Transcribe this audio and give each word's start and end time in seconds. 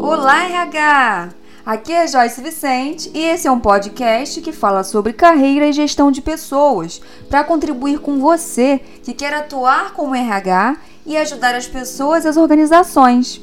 Olá, 0.00 0.44
RH! 0.44 1.28
Aqui 1.64 1.92
é 1.92 2.06
Joyce 2.08 2.40
Vicente 2.40 3.10
e 3.14 3.20
esse 3.20 3.46
é 3.46 3.50
um 3.50 3.60
podcast 3.60 4.40
que 4.40 4.52
fala 4.52 4.82
sobre 4.82 5.12
carreira 5.12 5.66
e 5.66 5.72
gestão 5.72 6.10
de 6.10 6.20
pessoas 6.20 7.00
para 7.28 7.44
contribuir 7.44 8.00
com 8.00 8.18
você 8.18 8.80
que 9.02 9.14
quer 9.14 9.32
atuar 9.34 9.92
como 9.92 10.14
RH 10.14 10.76
e 11.06 11.16
ajudar 11.16 11.54
as 11.54 11.66
pessoas 11.66 12.24
e 12.24 12.28
as 12.28 12.36
organizações. 12.36 13.40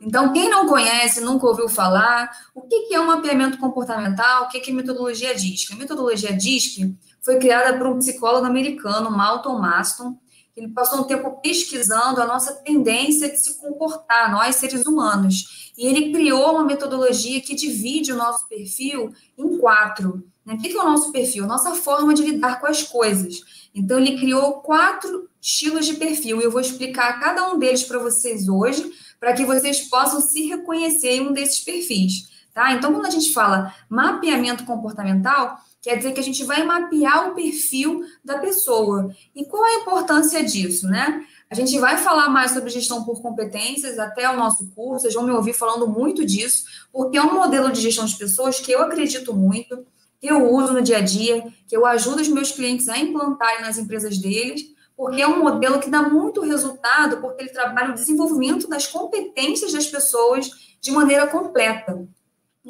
Então, 0.00 0.32
quem 0.32 0.50
não 0.50 0.66
conhece, 0.66 1.20
nunca 1.20 1.46
ouviu 1.46 1.68
falar, 1.68 2.30
o 2.54 2.62
que 2.62 2.92
é 2.92 3.00
um 3.00 3.06
mapeamento 3.06 3.58
comportamental, 3.58 4.44
o 4.44 4.48
que 4.48 4.70
é 4.70 4.74
metodologia 4.74 5.34
DISC? 5.34 5.72
A 5.72 5.76
metodologia 5.76 6.32
DISC 6.32 6.96
foi 7.22 7.38
criada 7.38 7.76
por 7.76 7.86
um 7.86 7.98
psicólogo 7.98 8.46
americano, 8.46 9.10
Malton 9.10 9.58
Maston, 9.58 10.16
ele 10.56 10.68
passou 10.68 11.00
um 11.00 11.04
tempo 11.04 11.40
pesquisando 11.40 12.20
a 12.20 12.26
nossa 12.26 12.52
tendência 12.54 13.30
de 13.30 13.38
se 13.38 13.58
comportar, 13.58 14.30
nós 14.30 14.56
seres 14.56 14.84
humanos. 14.84 15.72
E 15.78 15.86
ele 15.86 16.12
criou 16.12 16.52
uma 16.52 16.64
metodologia 16.64 17.40
que 17.40 17.54
divide 17.54 18.12
o 18.12 18.16
nosso 18.16 18.46
perfil 18.48 19.12
em 19.38 19.58
quatro. 19.58 20.22
Né? 20.44 20.54
O 20.54 20.58
que 20.58 20.76
é 20.76 20.80
o 20.80 20.84
nosso 20.84 21.12
perfil? 21.12 21.46
Nossa 21.46 21.74
forma 21.74 22.12
de 22.12 22.22
lidar 22.22 22.60
com 22.60 22.66
as 22.66 22.82
coisas. 22.82 23.40
Então, 23.74 23.98
ele 23.98 24.18
criou 24.18 24.54
quatro 24.60 25.28
estilos 25.40 25.86
de 25.86 25.94
perfil 25.94 26.40
e 26.40 26.44
eu 26.44 26.50
vou 26.50 26.60
explicar 26.60 27.20
cada 27.20 27.50
um 27.50 27.58
deles 27.58 27.84
para 27.84 27.98
vocês 27.98 28.48
hoje, 28.48 28.90
para 29.18 29.32
que 29.32 29.44
vocês 29.44 29.88
possam 29.88 30.20
se 30.20 30.46
reconhecer 30.46 31.12
em 31.12 31.28
um 31.28 31.32
desses 31.32 31.60
perfis. 31.60 32.28
Tá? 32.52 32.72
Então, 32.72 32.92
quando 32.92 33.06
a 33.06 33.10
gente 33.10 33.32
fala 33.32 33.74
mapeamento 33.88 34.64
comportamental, 34.64 35.58
Quer 35.82 35.96
dizer 35.96 36.12
que 36.12 36.20
a 36.20 36.22
gente 36.22 36.44
vai 36.44 36.62
mapear 36.62 37.30
o 37.30 37.34
perfil 37.34 38.04
da 38.22 38.38
pessoa. 38.38 39.10
E 39.34 39.46
qual 39.46 39.64
a 39.64 39.74
importância 39.76 40.44
disso, 40.44 40.86
né? 40.86 41.24
A 41.48 41.54
gente 41.54 41.78
vai 41.78 41.96
falar 41.96 42.28
mais 42.28 42.50
sobre 42.50 42.68
gestão 42.68 43.02
por 43.02 43.22
competências 43.22 43.98
até 43.98 44.28
o 44.30 44.36
nosso 44.36 44.68
curso, 44.74 45.02
vocês 45.02 45.14
vão 45.14 45.24
me 45.24 45.32
ouvir 45.32 45.54
falando 45.54 45.88
muito 45.88 46.24
disso, 46.24 46.64
porque 46.92 47.16
é 47.16 47.22
um 47.22 47.34
modelo 47.34 47.72
de 47.72 47.80
gestão 47.80 48.04
de 48.04 48.16
pessoas 48.16 48.60
que 48.60 48.70
eu 48.70 48.82
acredito 48.82 49.34
muito, 49.34 49.84
que 50.20 50.30
eu 50.30 50.52
uso 50.52 50.74
no 50.74 50.82
dia 50.82 50.98
a 50.98 51.00
dia, 51.00 51.42
que 51.66 51.74
eu 51.74 51.86
ajudo 51.86 52.20
os 52.20 52.28
meus 52.28 52.52
clientes 52.52 52.88
a 52.88 52.98
implantarem 52.98 53.62
nas 53.62 53.78
empresas 53.78 54.18
deles, 54.18 54.62
porque 54.94 55.22
é 55.22 55.26
um 55.26 55.42
modelo 55.42 55.80
que 55.80 55.88
dá 55.88 56.02
muito 56.02 56.42
resultado, 56.42 57.22
porque 57.22 57.42
ele 57.42 57.50
trabalha 57.50 57.90
o 57.90 57.94
desenvolvimento 57.94 58.68
das 58.68 58.86
competências 58.86 59.72
das 59.72 59.86
pessoas 59.86 60.50
de 60.78 60.90
maneira 60.92 61.26
completa. 61.26 62.06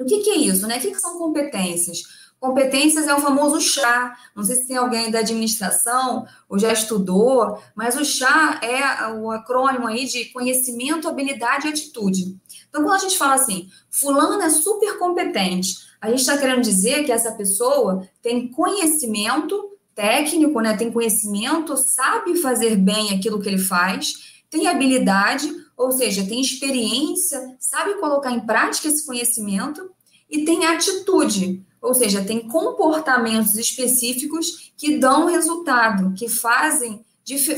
O 0.00 0.06
que, 0.06 0.18
que 0.18 0.30
é 0.30 0.36
isso, 0.38 0.66
né? 0.66 0.78
O 0.78 0.80
que, 0.80 0.90
que 0.90 1.00
são 1.00 1.18
competências? 1.18 2.02
Competências 2.40 3.06
é 3.06 3.14
o 3.14 3.20
famoso 3.20 3.60
chá. 3.60 4.16
Não 4.34 4.42
sei 4.42 4.56
se 4.56 4.66
tem 4.66 4.76
alguém 4.76 5.10
da 5.10 5.18
administração 5.18 6.26
ou 6.48 6.58
já 6.58 6.72
estudou, 6.72 7.58
mas 7.74 7.96
o 7.96 8.04
chá 8.04 8.58
é 8.62 9.12
o 9.12 9.30
acrônimo 9.30 9.86
aí 9.86 10.06
de 10.06 10.24
conhecimento, 10.26 11.06
habilidade 11.06 11.66
e 11.66 11.70
atitude. 11.70 12.36
Então, 12.68 12.82
quando 12.82 12.94
a 12.94 12.98
gente 12.98 13.18
fala 13.18 13.34
assim, 13.34 13.68
fulano 13.90 14.40
é 14.40 14.48
super 14.48 14.98
competente, 14.98 15.76
a 16.00 16.08
gente 16.08 16.20
está 16.20 16.38
querendo 16.38 16.62
dizer 16.62 17.04
que 17.04 17.12
essa 17.12 17.32
pessoa 17.32 18.08
tem 18.22 18.48
conhecimento 18.48 19.76
técnico, 19.94 20.60
né? 20.60 20.74
Tem 20.76 20.90
conhecimento, 20.90 21.76
sabe 21.76 22.36
fazer 22.36 22.74
bem 22.76 23.12
aquilo 23.12 23.40
que 23.40 23.48
ele 23.48 23.58
faz, 23.58 24.40
tem 24.48 24.66
habilidade, 24.66 25.52
ou 25.80 25.92
seja, 25.92 26.26
tem 26.26 26.40
experiência, 26.40 27.56
sabe 27.58 27.94
colocar 28.00 28.32
em 28.32 28.40
prática 28.40 28.88
esse 28.88 29.04
conhecimento 29.06 29.90
e 30.28 30.44
tem 30.44 30.66
atitude 30.66 31.64
ou 31.80 31.94
seja, 31.94 32.22
tem 32.22 32.46
comportamentos 32.46 33.54
específicos 33.56 34.72
que 34.76 34.98
dão 34.98 35.26
resultado, 35.26 36.12
que 36.14 36.28
fazem 36.28 37.04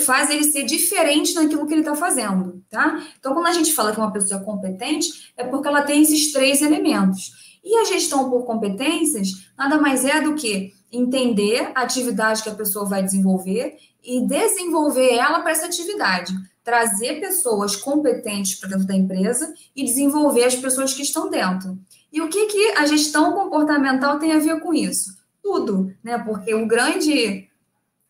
faz 0.04 0.28
ele 0.28 0.44
ser 0.44 0.64
diferente 0.64 1.34
naquilo 1.34 1.66
que 1.66 1.72
ele 1.72 1.80
está 1.80 1.96
fazendo, 1.96 2.62
tá? 2.68 3.02
Então, 3.18 3.32
quando 3.32 3.46
a 3.46 3.52
gente 3.52 3.72
fala 3.72 3.90
que 3.90 3.98
uma 3.98 4.12
pessoa 4.12 4.38
é 4.38 4.44
competente, 4.44 5.32
é 5.34 5.44
porque 5.44 5.66
ela 5.66 5.80
tem 5.80 6.02
esses 6.02 6.30
três 6.30 6.60
elementos. 6.60 7.56
E 7.64 7.78
a 7.78 7.84
gestão 7.84 8.28
por 8.28 8.44
competências 8.44 9.46
nada 9.56 9.78
mais 9.78 10.04
é 10.04 10.20
do 10.20 10.34
que 10.34 10.74
entender 10.92 11.72
a 11.74 11.82
atividade 11.82 12.42
que 12.42 12.50
a 12.50 12.54
pessoa 12.54 12.84
vai 12.84 13.02
desenvolver 13.02 13.78
e 14.04 14.20
desenvolver 14.26 15.14
ela 15.14 15.40
para 15.40 15.52
essa 15.52 15.64
atividade. 15.64 16.34
Trazer 16.64 17.20
pessoas 17.20 17.76
competentes 17.76 18.54
para 18.56 18.70
dentro 18.70 18.86
da 18.86 18.94
empresa 18.94 19.52
e 19.74 19.84
desenvolver 19.84 20.44
as 20.44 20.54
pessoas 20.54 20.94
que 20.94 21.02
estão 21.02 21.28
dentro. 21.28 21.78
E 22.12 22.20
o 22.20 22.28
que, 22.28 22.46
que 22.46 22.72
a 22.72 22.86
gestão 22.86 23.32
comportamental 23.32 24.18
tem 24.18 24.32
a 24.32 24.38
ver 24.38 24.60
com 24.60 24.72
isso? 24.72 25.16
Tudo, 25.42 25.92
né? 26.04 26.18
Porque 26.18 26.54
o 26.54 26.66
grande 26.66 27.48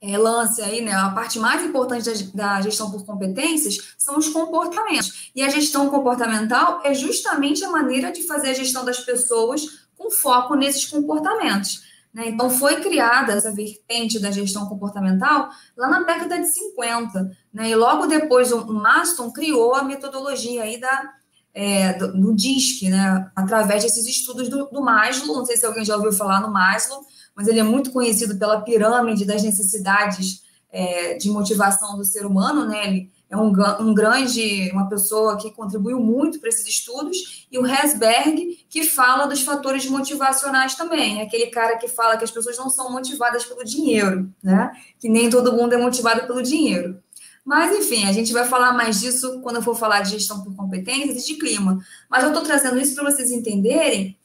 é, 0.03 0.19
lance 0.19 0.61
aí, 0.61 0.81
né? 0.81 0.93
A 0.93 1.11
parte 1.11 1.39
mais 1.39 1.65
importante 1.65 2.03
da, 2.35 2.57
da, 2.57 2.61
gestão 2.61 2.91
por 2.91 3.07
competências 3.07 3.95
são 3.97 4.19
os 4.19 4.29
comportamentos. 4.29 5.31
E 5.35 5.43
a 5.43 5.49
gestão 5.49 5.89
comportamental 5.89 6.81
é 6.85 6.93
justamente 6.93 7.65
a 7.65 7.71
maneira 7.71 8.11
de 8.11 8.25
fazer 8.25 8.51
a 8.51 8.55
gestão 8.55 8.85
das 8.85 8.99
pessoas 8.99 9.87
com 9.97 10.11
foco 10.11 10.57
nesses 10.57 10.85
comportamentos. 10.87 11.92
Né? 12.13 12.29
Então, 12.29 12.51
foi 12.51 12.81
criada 12.81 13.33
essa 13.33 13.53
vertente 13.53 14.19
da 14.19 14.31
gestão 14.31 14.67
comportamental 14.67 15.49
lá 15.77 15.89
na 15.89 16.03
década 16.03 16.39
de 16.39 16.47
50. 16.47 17.37
Né? 17.53 17.71
E 17.71 17.75
logo 17.75 18.07
depois, 18.07 18.53
o 18.53 18.73
Maston 18.73 19.31
criou 19.31 19.75
a 19.75 19.83
metodologia 19.83 20.63
aí 20.63 20.79
da 20.79 21.13
é, 21.55 21.93
do, 21.95 22.13
do 22.13 22.35
DISC, 22.35 22.89
né, 22.89 23.31
através 23.37 23.83
desses 23.83 24.07
estudos 24.07 24.49
do, 24.49 24.67
do 24.67 24.81
Maslow. 24.81 25.37
Não 25.37 25.45
sei 25.45 25.57
se 25.57 25.67
alguém 25.67 25.85
já 25.85 25.97
ouviu 25.97 26.13
falar 26.13 26.41
no 26.41 26.51
Maslow, 26.51 27.05
mas 27.35 27.47
ele 27.47 27.61
é 27.61 27.63
muito 27.63 27.91
conhecido 27.91 28.39
pela 28.39 28.63
pirâmide 28.63 29.25
das 29.25 29.43
necessidades 29.43 30.43
é, 30.71 31.15
de 31.15 31.31
motivação 31.31 31.97
do 31.97 32.05
ser 32.05 32.25
humano, 32.25 32.67
né? 32.67 32.87
Ele 32.87 33.11
é 33.33 33.37
um, 33.37 33.51
um 33.81 33.95
grande, 33.95 34.71
uma 34.73 34.91
pessoa 34.91 35.39
que 35.39 35.51
contribuiu 35.53 35.99
muito 35.99 36.39
para 36.39 36.51
esses 36.51 36.67
estudos, 36.69 37.47
e 37.51 37.59
o 37.59 37.67
Herzberg, 37.67 38.67
que 38.69 38.85
fala 38.85 39.25
dos 39.25 39.41
fatores 39.41 39.87
motivacionais 39.87 40.75
também, 40.75 41.19
é 41.19 41.23
aquele 41.23 41.47
cara 41.47 41.79
que 41.79 41.89
fala 41.89 42.19
que 42.19 42.25
as 42.25 42.31
pessoas 42.31 42.59
não 42.59 42.69
são 42.69 42.93
motivadas 42.93 43.47
pelo 43.47 43.65
dinheiro, 43.65 44.31
né? 44.43 44.71
Que 45.01 45.09
nem 45.09 45.31
todo 45.31 45.55
mundo 45.55 45.73
é 45.73 45.79
motivado 45.79 46.27
pelo 46.27 46.43
dinheiro. 46.43 47.03
Mas, 47.43 47.75
enfim, 47.75 48.05
a 48.05 48.13
gente 48.13 48.35
vai 48.35 48.45
falar 48.45 48.75
mais 48.75 49.01
disso 49.01 49.41
quando 49.41 49.57
eu 49.57 49.63
for 49.63 49.75
falar 49.75 50.03
de 50.03 50.11
gestão 50.11 50.45
por 50.45 50.55
competências 50.55 51.25
e 51.25 51.27
de 51.29 51.35
clima. 51.37 51.83
Mas 52.11 52.23
eu 52.25 52.29
estou 52.29 52.45
trazendo 52.45 52.79
isso 52.79 52.95
para 52.95 53.11
vocês 53.11 53.31
entenderem 53.31 54.17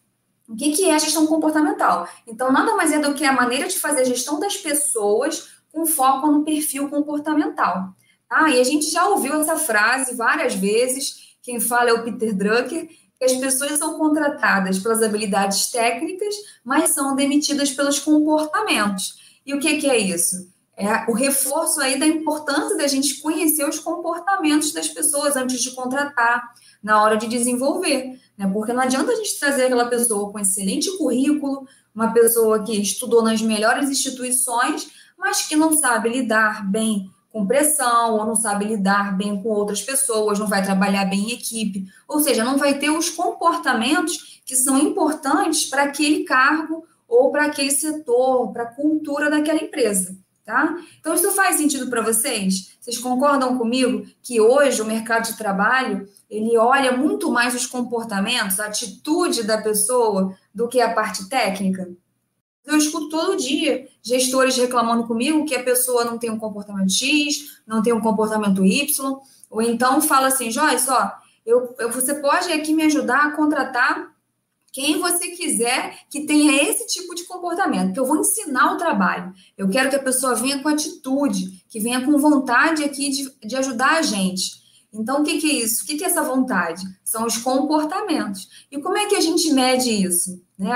o 0.49 0.55
que, 0.55 0.73
que 0.73 0.89
é 0.89 0.95
a 0.95 0.99
gestão 0.99 1.25
comportamental. 1.25 2.09
Então, 2.27 2.51
nada 2.51 2.75
mais 2.75 2.91
é 2.91 2.99
do 2.99 3.13
que 3.13 3.23
a 3.23 3.31
maneira 3.31 3.69
de 3.69 3.79
fazer 3.79 4.01
a 4.01 4.05
gestão 4.05 4.37
das 4.37 4.57
pessoas 4.57 5.47
com 5.71 5.85
foco 5.85 6.27
no 6.27 6.43
perfil 6.43 6.89
comportamental. 6.89 7.95
Tá? 8.29 8.49
E 8.49 8.59
a 8.59 8.63
gente 8.63 8.89
já 8.89 9.07
ouviu 9.07 9.39
essa 9.41 9.57
frase 9.57 10.15
várias 10.15 10.55
vezes. 10.55 11.35
Quem 11.41 11.59
fala 11.59 11.89
é 11.89 11.93
o 11.93 12.03
Peter 12.03 12.35
Drucker, 12.35 12.87
que 12.87 13.25
as 13.25 13.33
pessoas 13.33 13.77
são 13.77 13.97
contratadas 13.97 14.79
pelas 14.79 15.01
habilidades 15.01 15.71
técnicas, 15.71 16.35
mas 16.63 16.91
são 16.91 17.15
demitidas 17.15 17.71
pelos 17.71 17.99
comportamentos. 17.99 19.17
E 19.45 19.53
o 19.53 19.59
que, 19.59 19.77
que 19.77 19.89
é 19.89 19.97
isso? 19.97 20.47
é 20.77 21.09
o 21.09 21.13
reforço 21.13 21.81
aí 21.81 21.99
da 21.99 22.05
importância 22.05 22.77
da 22.77 22.85
gente 22.85 23.19
conhecer 23.19 23.67
os 23.67 23.79
comportamentos 23.79 24.71
das 24.71 24.87
pessoas 24.87 25.35
antes 25.35 25.59
de 25.59 25.71
contratar, 25.71 26.53
na 26.83 27.01
hora 27.01 27.17
de 27.17 27.27
desenvolver, 27.27 28.21
né? 28.37 28.47
Porque 28.53 28.71
não 28.71 28.83
adianta 28.83 29.11
a 29.11 29.15
gente 29.15 29.39
trazer 29.39 29.65
aquela 29.65 29.87
pessoa 29.87 30.31
com 30.31 30.37
excelente 30.37 30.95
currículo, 30.95 31.67
uma 31.93 32.13
pessoa 32.13 32.63
que 32.63 32.79
estudou 32.79 33.23
nas 33.23 33.41
melhores 33.41 33.89
instituições, 33.89 34.87
mas 35.17 35.41
que 35.41 35.55
não 35.55 35.75
sabe 35.75 36.09
lidar 36.09 36.69
bem 36.69 37.09
com 37.37 37.45
pressão, 37.45 38.15
ou 38.15 38.25
não 38.25 38.35
sabe 38.35 38.65
lidar 38.65 39.15
bem 39.15 39.41
com 39.41 39.49
outras 39.49 39.83
pessoas, 39.83 40.39
não 40.39 40.47
vai 40.47 40.63
trabalhar 40.63 41.05
bem 41.05 41.29
em 41.29 41.33
equipe, 41.33 41.85
ou 42.07 42.19
seja, 42.19 42.43
não 42.43 42.57
vai 42.57 42.79
ter 42.79 42.89
os 42.89 43.11
comportamentos 43.11 44.41
que 44.43 44.55
são 44.55 44.79
importantes 44.79 45.65
para 45.69 45.83
aquele 45.83 46.23
cargo 46.23 46.83
ou 47.07 47.31
para 47.31 47.45
aquele 47.45 47.69
setor, 47.69 48.51
para 48.51 48.63
a 48.63 48.73
cultura 48.73 49.29
daquela 49.29 49.63
empresa. 49.63 50.17
Tá? 50.43 50.77
Então, 50.99 51.13
isso 51.13 51.29
faz 51.33 51.57
sentido 51.57 51.89
para 51.89 52.01
vocês? 52.01 52.77
Vocês 52.79 52.97
concordam 52.97 53.57
comigo 53.57 54.05
que 54.23 54.39
hoje 54.39 54.81
o 54.81 54.85
mercado 54.85 55.25
de 55.25 55.37
trabalho 55.37 56.07
ele 56.29 56.57
olha 56.57 56.95
muito 56.95 57.29
mais 57.29 57.53
os 57.53 57.65
comportamentos, 57.65 58.59
a 58.59 58.67
atitude 58.67 59.43
da 59.43 59.61
pessoa 59.61 60.33
do 60.55 60.69
que 60.69 60.79
a 60.79 60.93
parte 60.93 61.27
técnica? 61.27 61.89
Eu 62.67 62.77
escuto 62.77 63.07
todo 63.07 63.37
dia 63.37 63.87
gestores 64.03 64.57
reclamando 64.57 65.07
comigo 65.07 65.45
que 65.45 65.55
a 65.55 65.63
pessoa 65.63 66.03
não 66.03 66.17
tem 66.17 66.29
um 66.29 66.37
comportamento 66.37 66.91
X, 66.91 67.61
não 67.65 67.81
tem 67.81 67.93
um 67.93 68.01
comportamento 68.01 68.63
Y, 68.65 69.19
ou 69.49 69.61
então 69.61 70.01
fala 70.01 70.27
assim, 70.27 70.51
Joyce, 70.51 70.89
ó, 70.89 71.11
eu, 71.45 71.73
eu, 71.79 71.89
você 71.89 72.15
pode 72.15 72.51
aqui 72.51 72.73
me 72.73 72.83
ajudar 72.83 73.27
a 73.27 73.31
contratar 73.31 74.13
quem 74.73 74.99
você 74.99 75.29
quiser 75.29 75.97
que 76.09 76.25
tenha 76.25 76.61
esse 76.61 76.85
tipo 76.87 77.15
de 77.15 77.23
comportamento, 77.23 77.93
que 77.93 77.99
eu 78.01 78.05
vou 78.05 78.17
ensinar 78.17 78.73
o 78.73 78.77
trabalho. 78.77 79.33
Eu 79.57 79.69
quero 79.69 79.89
que 79.89 79.95
a 79.95 80.03
pessoa 80.03 80.35
venha 80.35 80.61
com 80.61 80.67
atitude, 80.67 81.63
que 81.69 81.79
venha 81.79 82.03
com 82.03 82.17
vontade 82.17 82.83
aqui 82.83 83.09
de, 83.09 83.47
de 83.47 83.55
ajudar 83.55 83.97
a 83.97 84.01
gente. 84.01 84.61
Então, 84.93 85.21
o 85.21 85.23
que, 85.23 85.39
que 85.39 85.49
é 85.49 85.53
isso? 85.63 85.83
O 85.83 85.87
que, 85.87 85.97
que 85.97 86.03
é 86.03 86.07
essa 86.07 86.21
vontade? 86.21 86.83
São 87.03 87.25
os 87.25 87.37
comportamentos. 87.37 88.67
E 88.69 88.79
como 88.81 88.97
é 88.97 89.05
que 89.05 89.15
a 89.15 89.21
gente 89.21 89.51
mede 89.51 89.89
isso? 89.89 90.45
Né? 90.57 90.71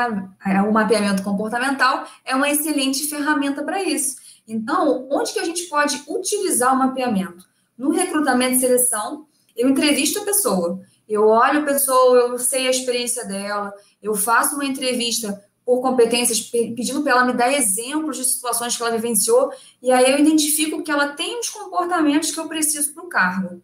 O 0.68 0.72
mapeamento 0.72 1.24
comportamental 1.24 2.06
é 2.24 2.36
uma 2.36 2.50
excelente 2.50 3.08
ferramenta 3.08 3.64
para 3.64 3.82
isso. 3.84 4.18
Então, 4.48 5.08
onde 5.10 5.34
que 5.34 5.40
a 5.40 5.46
gente 5.46 5.64
pode 5.64 6.04
utilizar 6.08 6.74
o 6.74 6.78
mapeamento? 6.78 7.46
No 7.78 7.90
recrutamento 7.90 8.58
e 8.58 8.60
seleção, 8.60 9.26
eu 9.56 9.70
entrevisto 9.70 10.20
a 10.20 10.26
pessoa, 10.26 10.80
eu 11.10 11.28
olho 11.28 11.62
a 11.62 11.66
pessoa, 11.66 12.18
eu 12.18 12.38
sei 12.38 12.68
a 12.68 12.72
experiência 12.72 13.26
dela, 13.26 13.74
eu 14.02 14.14
faço 14.14 14.56
uma 14.56 14.66
entrevista 14.66 15.44
por 15.66 15.82
competências, 15.82 16.42
pedindo 16.42 17.02
para 17.02 17.12
ela 17.14 17.26
me 17.26 17.34
dar 17.34 17.52
exemplos 17.52 18.18
de 18.18 18.24
situações 18.24 18.76
que 18.76 18.82
ela 18.82 18.92
vivenciou, 18.92 19.52
e 19.82 19.92
aí 19.92 20.12
eu 20.12 20.20
identifico 20.20 20.84
que 20.84 20.92
ela 20.92 21.10
tem 21.10 21.40
os 21.40 21.50
comportamentos 21.50 22.32
que 22.32 22.40
eu 22.40 22.48
preciso 22.48 22.94
para 22.94 23.04
o 23.04 23.10
cargo. 23.10 23.62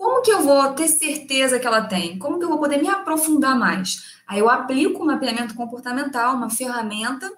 Como 0.00 0.22
que 0.22 0.32
eu 0.32 0.40
vou 0.40 0.72
ter 0.72 0.88
certeza 0.88 1.60
que 1.60 1.66
ela 1.66 1.82
tem? 1.82 2.18
Como 2.18 2.38
que 2.38 2.44
eu 2.46 2.48
vou 2.48 2.58
poder 2.58 2.80
me 2.80 2.88
aprofundar 2.88 3.54
mais? 3.54 4.18
Aí 4.26 4.38
eu 4.38 4.48
aplico 4.48 5.02
o 5.02 5.06
mapeamento 5.06 5.54
comportamental, 5.54 6.36
uma 6.36 6.48
ferramenta 6.48 7.30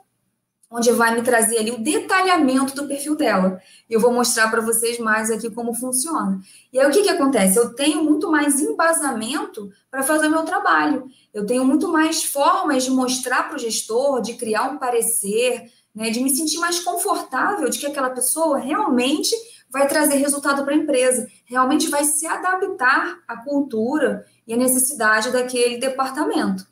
onde 0.70 0.93
vai 0.93 1.12
me 1.12 1.23
trazer 1.23 1.59
ali 1.59 1.73
o 1.73 1.82
detalhamento 1.82 2.73
do 2.76 2.87
perfil 2.87 3.17
dela. 3.17 3.61
E 3.91 3.93
eu 3.93 3.99
vou 3.99 4.12
mostrar 4.12 4.49
para 4.49 4.61
vocês 4.61 5.00
mais 5.00 5.29
aqui 5.29 5.50
como 5.50 5.75
funciona. 5.75 6.41
E 6.73 6.79
aí 6.79 6.88
o 6.88 6.93
que, 6.93 7.03
que 7.03 7.11
acontece? 7.11 7.59
Eu 7.59 7.75
tenho 7.75 8.05
muito 8.05 8.31
mais 8.31 8.61
embasamento 8.61 9.69
para 9.91 10.05
fazer 10.05 10.29
o 10.29 10.31
meu 10.31 10.44
trabalho. 10.44 11.06
Eu 11.35 11.44
tenho 11.44 11.65
muito 11.65 11.88
mais 11.88 12.23
formas 12.23 12.85
de 12.85 12.93
mostrar 12.93 13.49
para 13.49 13.56
o 13.56 13.58
gestor, 13.58 14.23
de 14.23 14.35
criar 14.35 14.70
um 14.70 14.79
parecer, 14.79 15.65
né, 15.93 16.11
de 16.11 16.20
me 16.20 16.31
sentir 16.31 16.58
mais 16.58 16.79
confortável 16.79 17.69
de 17.69 17.79
que 17.79 17.87
aquela 17.87 18.11
pessoa 18.11 18.56
realmente 18.58 19.35
vai 19.72 19.88
trazer 19.88 20.16
resultado 20.16 20.62
para 20.64 20.74
a 20.74 20.76
empresa, 20.76 21.26
realmente 21.46 21.88
vai 21.88 22.04
se 22.04 22.26
adaptar 22.26 23.19
à 23.26 23.36
cultura 23.38 24.26
e 24.46 24.52
à 24.52 24.56
necessidade 24.56 25.32
daquele 25.32 25.78
departamento. 25.78 26.70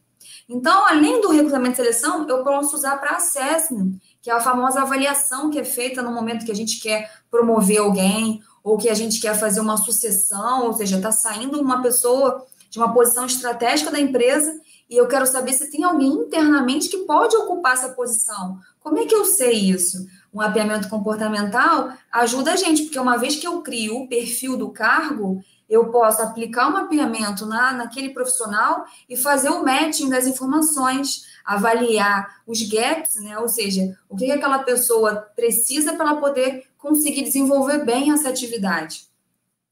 Então, 0.49 0.87
além 0.87 1.21
do 1.21 1.31
recrutamento 1.31 1.75
e 1.75 1.77
seleção, 1.77 2.29
eu 2.29 2.43
posso 2.43 2.77
usar 2.77 2.97
para 2.99 3.17
assessment, 3.17 3.93
que 4.21 4.31
é 4.31 4.35
a 4.35 4.41
famosa 4.41 4.83
avaliação 4.83 5.49
que 5.49 5.59
é 5.59 5.65
feita 5.65 6.03
no 6.03 6.13
momento 6.13 6.45
que 6.45 6.53
a 6.53 6.57
gente 6.57 6.81
quer 6.81 7.11
promover 7.31 7.79
alguém 7.79 8.43
ou 8.63 8.77
que 8.77 8.89
a 8.89 8.95
gente 8.95 9.21
quer 9.21 9.39
fazer 9.39 9.61
uma 9.61 9.77
sucessão, 9.77 10.67
ou 10.67 10.73
seja, 10.75 10.97
está 10.97 11.11
saindo 11.11 11.59
uma 11.61 11.81
pessoa 11.81 12.45
de 12.69 12.79
uma 12.79 12.93
posição 12.93 13.27
estratégica 13.27 13.91
da 13.91 14.01
empresa 14.01 14.61
e 14.89 14.97
eu 14.97 15.07
quero 15.07 15.27
saber 15.27 15.53
se 15.53 15.71
tem 15.71 15.85
alguém 15.85 16.09
internamente 16.09 16.89
que 16.89 16.99
pode 16.99 17.37
ocupar 17.37 17.75
essa 17.75 17.91
posição. 17.91 18.59
Como 18.81 18.99
é 18.99 19.07
que 19.07 19.15
eu 19.15 19.25
sei 19.25 19.53
isso? 19.53 20.05
Um 20.33 20.39
mapeamento 20.39 20.89
comportamental 20.89 21.93
ajuda 22.13 22.53
a 22.53 22.57
gente, 22.57 22.83
porque 22.85 22.99
uma 22.99 23.17
vez 23.17 23.37
que 23.37 23.47
eu 23.47 23.63
crio 23.63 24.03
o 24.03 24.09
perfil 24.09 24.57
do 24.57 24.71
cargo, 24.71 25.43
eu 25.69 25.91
posso 25.91 26.21
aplicar 26.23 26.67
o 26.67 26.71
um 26.71 26.73
mapeamento 26.75 27.47
na, 27.47 27.73
naquele 27.73 28.11
profissional 28.11 28.85
e 29.09 29.17
fazer 29.17 29.51
o 29.51 29.65
matching 29.65 30.09
das 30.09 30.27
informações, 30.27 31.25
avaliar 31.45 32.43
os 32.47 32.61
gaps, 32.63 33.17
né? 33.17 33.39
ou 33.39 33.49
seja, 33.49 33.97
o 34.09 34.17
que 34.17 34.31
aquela 34.31 34.61
pessoa 34.61 35.17
precisa 35.35 35.95
para 35.95 36.11
ela 36.11 36.21
poder 36.21 36.65
conseguir 36.77 37.23
desenvolver 37.23 37.85
bem 37.85 38.13
essa 38.13 38.29
atividade. 38.29 39.11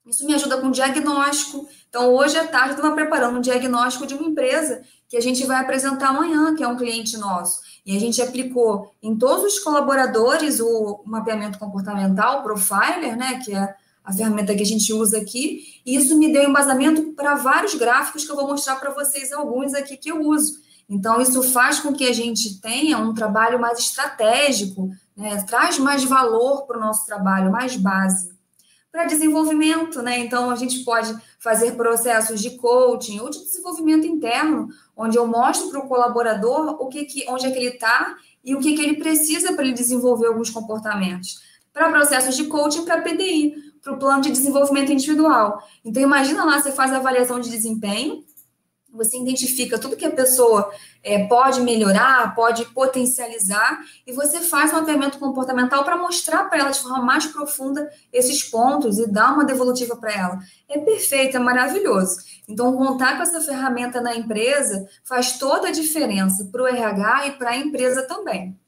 Isso 0.06 0.24
me 0.24 0.34
ajuda 0.34 0.58
com 0.58 0.70
diagnóstico. 0.70 1.68
Então, 1.88 2.14
hoje 2.14 2.38
à 2.38 2.46
tarde, 2.46 2.70
eu 2.70 2.76
estava 2.76 2.94
preparando 2.94 3.38
um 3.38 3.42
diagnóstico 3.42 4.06
de 4.06 4.14
uma 4.14 4.26
empresa 4.26 4.82
que 5.08 5.16
a 5.16 5.20
gente 5.20 5.44
vai 5.46 5.58
apresentar 5.60 6.08
amanhã, 6.08 6.54
que 6.54 6.62
é 6.62 6.68
um 6.68 6.76
cliente 6.76 7.16
nosso. 7.16 7.60
E 7.84 7.96
a 7.96 8.00
gente 8.00 8.20
aplicou 8.20 8.92
em 9.02 9.16
todos 9.16 9.44
os 9.44 9.58
colaboradores 9.58 10.60
o 10.60 11.00
mapeamento 11.06 11.58
comportamental, 11.58 12.40
o 12.40 12.42
profiler, 12.42 13.16
né, 13.16 13.40
que 13.42 13.54
é 13.54 13.74
a 14.04 14.12
ferramenta 14.12 14.54
que 14.54 14.62
a 14.62 14.66
gente 14.66 14.92
usa 14.92 15.18
aqui, 15.18 15.80
e 15.84 15.96
isso 15.96 16.18
me 16.18 16.32
deu 16.32 16.42
embasamento 16.42 17.12
para 17.12 17.34
vários 17.34 17.74
gráficos 17.74 18.24
que 18.24 18.30
eu 18.30 18.36
vou 18.36 18.46
mostrar 18.46 18.76
para 18.76 18.92
vocês 18.92 19.32
alguns 19.32 19.74
aqui 19.74 19.96
que 19.96 20.10
eu 20.10 20.22
uso. 20.22 20.60
Então, 20.88 21.20
isso 21.20 21.42
faz 21.42 21.78
com 21.78 21.92
que 21.92 22.06
a 22.06 22.12
gente 22.12 22.58
tenha 22.60 22.96
um 22.98 23.12
trabalho 23.12 23.60
mais 23.60 23.78
estratégico, 23.78 24.90
né? 25.14 25.42
traz 25.46 25.78
mais 25.78 26.04
valor 26.04 26.66
para 26.66 26.78
o 26.78 26.80
nosso 26.80 27.04
trabalho, 27.04 27.52
mais 27.52 27.76
base. 27.76 28.30
Para 28.90 29.04
desenvolvimento, 29.04 30.00
né? 30.00 30.18
Então, 30.18 30.50
a 30.50 30.56
gente 30.56 30.82
pode 30.82 31.14
fazer 31.38 31.72
processos 31.72 32.40
de 32.40 32.56
coaching 32.56 33.20
ou 33.20 33.28
de 33.28 33.38
desenvolvimento 33.38 34.06
interno, 34.06 34.68
onde 34.96 35.16
eu 35.16 35.26
mostro 35.26 35.70
para 35.70 35.80
o 35.80 35.88
colaborador 35.88 36.80
o 36.80 36.88
que, 36.88 37.04
que 37.04 37.24
onde 37.28 37.46
é 37.46 37.50
que 37.50 37.58
ele 37.58 37.74
está 37.74 38.16
e 38.42 38.54
o 38.54 38.60
que, 38.60 38.74
que 38.74 38.82
ele 38.82 38.96
precisa 38.96 39.52
para 39.52 39.64
ele 39.64 39.74
desenvolver 39.74 40.28
alguns 40.28 40.50
comportamentos. 40.50 41.42
Para 41.72 41.90
processos 41.90 42.34
de 42.34 42.44
coaching, 42.44 42.84
para 42.84 43.02
PDI, 43.02 43.54
para 43.82 43.92
o 43.92 43.98
plano 43.98 44.22
de 44.22 44.30
desenvolvimento 44.30 44.90
individual. 44.90 45.62
Então, 45.84 46.02
imagina 46.02 46.44
lá, 46.44 46.60
você 46.60 46.72
faz 46.72 46.92
a 46.92 46.96
avaliação 46.96 47.38
de 47.40 47.50
desempenho, 47.50 48.24
você 48.92 49.18
identifica 49.18 49.78
tudo 49.78 49.96
que 49.96 50.04
a 50.04 50.10
pessoa 50.10 50.72
é, 51.02 51.26
pode 51.26 51.60
melhorar, 51.60 52.34
pode 52.34 52.64
potencializar, 52.66 53.80
e 54.06 54.12
você 54.12 54.40
faz 54.40 54.72
um 54.72 54.76
mapeamento 54.76 55.18
comportamental 55.18 55.84
para 55.84 55.96
mostrar 55.96 56.44
para 56.44 56.58
ela 56.58 56.70
de 56.70 56.80
forma 56.80 57.02
mais 57.02 57.26
profunda 57.26 57.88
esses 58.12 58.42
pontos 58.42 58.98
e 58.98 59.06
dar 59.06 59.34
uma 59.34 59.44
devolutiva 59.44 59.96
para 59.96 60.12
ela. 60.12 60.38
É 60.68 60.78
perfeito, 60.78 61.36
é 61.36 61.40
maravilhoso. 61.40 62.18
Então, 62.48 62.76
contar 62.76 63.16
com 63.16 63.22
essa 63.22 63.40
ferramenta 63.40 64.00
na 64.00 64.14
empresa 64.14 64.88
faz 65.04 65.38
toda 65.38 65.68
a 65.68 65.72
diferença 65.72 66.48
para 66.50 66.62
o 66.62 66.66
RH 66.66 67.26
e 67.26 67.30
para 67.32 67.50
a 67.50 67.56
empresa 67.56 68.02
também. 68.02 68.58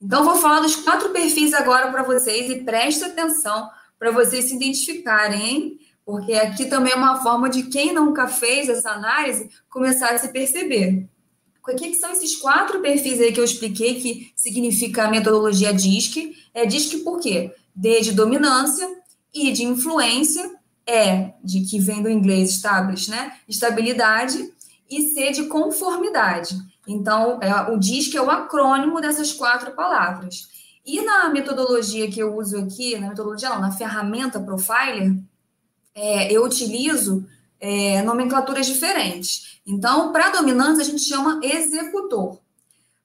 Então, 0.00 0.24
vou 0.24 0.36
falar 0.36 0.60
dos 0.60 0.76
quatro 0.76 1.10
perfis 1.10 1.54
agora 1.54 1.90
para 1.90 2.02
vocês 2.02 2.50
e 2.50 2.62
preste 2.62 3.04
atenção 3.04 3.70
para 3.98 4.10
vocês 4.10 4.46
se 4.46 4.56
identificarem, 4.56 5.48
hein? 5.48 5.78
Porque 6.12 6.34
aqui 6.34 6.66
também 6.66 6.92
é 6.92 6.94
uma 6.96 7.22
forma 7.22 7.48
de 7.48 7.62
quem 7.62 7.94
nunca 7.94 8.28
fez 8.28 8.68
essa 8.68 8.90
análise 8.90 9.48
começar 9.70 10.10
a 10.12 10.18
se 10.18 10.28
perceber. 10.28 11.08
O 11.66 11.74
que, 11.74 11.94
são 11.94 12.12
esses 12.12 12.36
quatro 12.36 12.82
perfis 12.82 13.18
aí 13.18 13.32
que 13.32 13.40
eu 13.40 13.44
expliquei 13.44 13.98
que 13.98 14.30
significa 14.36 15.04
a 15.04 15.10
metodologia 15.10 15.72
DISC? 15.72 16.36
É 16.52 16.66
DISC 16.66 16.98
por 16.98 17.18
quê? 17.18 17.54
D 17.74 18.02
de 18.02 18.12
dominância, 18.12 18.86
I 19.32 19.52
de 19.52 19.64
influência, 19.64 20.54
E 20.86 21.32
de 21.42 21.62
que 21.62 21.78
vem 21.78 22.02
do 22.02 22.10
inglês 22.10 22.50
establish, 22.50 23.08
né? 23.08 23.32
Estabilidade 23.48 24.52
e 24.90 25.14
C 25.14 25.30
de 25.30 25.44
conformidade. 25.44 26.58
Então, 26.86 27.40
é, 27.40 27.72
o 27.72 27.78
DISC 27.78 28.14
é 28.14 28.20
o 28.20 28.30
acrônimo 28.30 29.00
dessas 29.00 29.32
quatro 29.32 29.72
palavras. 29.72 30.46
E 30.84 31.00
na 31.00 31.30
metodologia 31.30 32.10
que 32.10 32.20
eu 32.20 32.36
uso 32.36 32.58
aqui, 32.58 32.98
na 32.98 33.08
metodologia 33.08 33.48
não, 33.48 33.62
na 33.62 33.70
ferramenta 33.70 34.38
Profiler, 34.38 35.16
é, 35.94 36.32
eu 36.32 36.44
utilizo 36.44 37.26
é, 37.60 38.02
nomenclaturas 38.02 38.66
diferentes. 38.66 39.60
Então, 39.66 40.12
para 40.12 40.30
dominantes, 40.30 40.80
a 40.80 40.84
gente 40.84 41.02
chama 41.02 41.40
executor. 41.42 42.38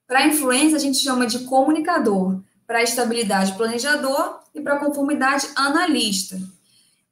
Para 0.06 0.26
influência, 0.26 0.76
a 0.76 0.80
gente 0.80 0.98
chama 0.98 1.26
de 1.26 1.40
comunicador. 1.40 2.40
Para 2.66 2.82
estabilidade, 2.82 3.54
planejador. 3.54 4.40
E 4.54 4.60
para 4.60 4.78
conformidade, 4.78 5.48
analista. 5.54 6.40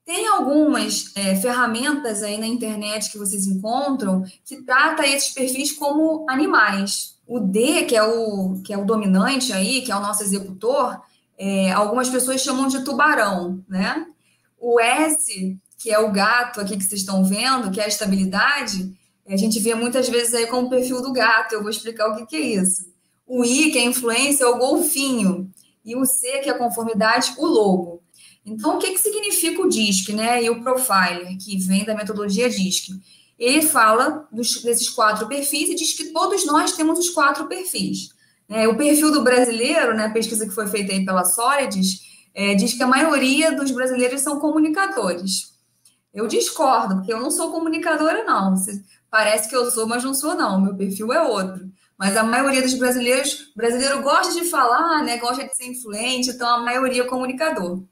Tem 0.04 0.26
algumas 0.28 1.10
é, 1.16 1.34
ferramentas 1.34 2.22
aí 2.22 2.38
na 2.38 2.46
internet 2.46 3.10
que 3.10 3.18
vocês 3.18 3.46
encontram 3.46 4.24
que 4.44 4.62
trata 4.62 5.06
esses 5.06 5.34
perfis 5.34 5.72
como 5.72 6.24
animais. 6.30 7.16
O 7.26 7.40
D, 7.40 7.84
que 7.84 7.96
é 7.96 8.02
o, 8.04 8.60
que 8.64 8.72
é 8.72 8.78
o 8.78 8.84
dominante 8.84 9.52
aí, 9.52 9.82
que 9.82 9.90
é 9.90 9.96
o 9.96 10.00
nosso 10.00 10.22
executor, 10.22 11.00
é, 11.36 11.72
algumas 11.72 12.08
pessoas 12.08 12.40
chamam 12.40 12.68
de 12.68 12.84
tubarão, 12.84 13.64
né? 13.68 14.06
O 14.58 14.80
S, 14.80 15.58
que 15.86 15.92
é 15.92 16.00
o 16.00 16.10
gato 16.10 16.60
aqui 16.60 16.76
que 16.76 16.82
vocês 16.82 17.02
estão 17.02 17.24
vendo, 17.24 17.70
que 17.70 17.80
é 17.80 17.84
a 17.84 17.86
estabilidade, 17.86 18.92
a 19.24 19.36
gente 19.36 19.60
vê 19.60 19.72
muitas 19.72 20.08
vezes 20.08 20.34
aí 20.34 20.48
como 20.48 20.66
o 20.66 20.70
perfil 20.70 21.00
do 21.00 21.12
gato. 21.12 21.52
Eu 21.52 21.60
vou 21.60 21.70
explicar 21.70 22.08
o 22.08 22.16
que, 22.16 22.26
que 22.26 22.34
é 22.34 22.40
isso. 22.40 22.86
O 23.24 23.44
I, 23.44 23.70
que 23.70 23.78
é 23.78 23.82
a 23.82 23.84
influência, 23.84 24.42
é 24.42 24.48
o 24.48 24.58
golfinho. 24.58 25.48
E 25.84 25.94
o 25.94 26.04
C, 26.04 26.40
que 26.40 26.48
é 26.48 26.52
a 26.52 26.58
conformidade, 26.58 27.34
o 27.38 27.46
lobo. 27.46 28.02
Então, 28.44 28.74
o 28.74 28.78
que, 28.80 28.90
que 28.90 28.98
significa 28.98 29.62
o 29.62 29.68
DISC, 29.68 30.12
né? 30.12 30.42
E 30.42 30.50
o 30.50 30.60
profiler, 30.60 31.38
que 31.38 31.56
vem 31.58 31.84
da 31.84 31.94
metodologia 31.94 32.50
DISC? 32.50 32.88
ele 33.38 33.62
fala 33.62 34.26
dos, 34.32 34.62
desses 34.62 34.88
quatro 34.88 35.28
perfis 35.28 35.68
e 35.68 35.74
diz 35.76 35.92
que 35.92 36.06
todos 36.06 36.44
nós 36.46 36.72
temos 36.72 36.98
os 36.98 37.10
quatro 37.10 37.46
perfis. 37.46 38.08
É, 38.48 38.66
o 38.66 38.76
perfil 38.76 39.12
do 39.12 39.22
brasileiro, 39.22 39.94
né, 39.94 40.06
a 40.06 40.10
pesquisa 40.10 40.48
que 40.48 40.54
foi 40.54 40.66
feita 40.66 40.92
aí 40.92 41.04
pela 41.04 41.24
Solides, 41.24 42.00
é, 42.34 42.54
diz 42.54 42.74
que 42.74 42.82
a 42.82 42.86
maioria 42.86 43.52
dos 43.52 43.70
brasileiros 43.70 44.22
são 44.22 44.40
comunicadores. 44.40 45.54
Eu 46.16 46.26
discordo, 46.26 46.96
porque 46.96 47.12
eu 47.12 47.20
não 47.20 47.30
sou 47.30 47.52
comunicadora, 47.52 48.24
não. 48.24 48.54
Parece 49.10 49.50
que 49.50 49.54
eu 49.54 49.70
sou, 49.70 49.86
mas 49.86 50.02
não 50.02 50.14
sou, 50.14 50.34
não. 50.34 50.58
Meu 50.58 50.74
perfil 50.74 51.12
é 51.12 51.20
outro. 51.20 51.70
Mas 51.98 52.16
a 52.16 52.22
maioria 52.22 52.62
dos 52.62 52.72
brasileiros, 52.72 53.52
brasileiro 53.54 54.00
gosta 54.00 54.32
de 54.32 54.48
falar, 54.48 55.02
né, 55.04 55.18
gosta 55.18 55.44
de 55.44 55.54
ser 55.54 55.66
influente, 55.66 56.30
então 56.30 56.48
a 56.48 56.60
maioria 56.60 57.02
é 57.02 57.06
comunicador. 57.06 57.82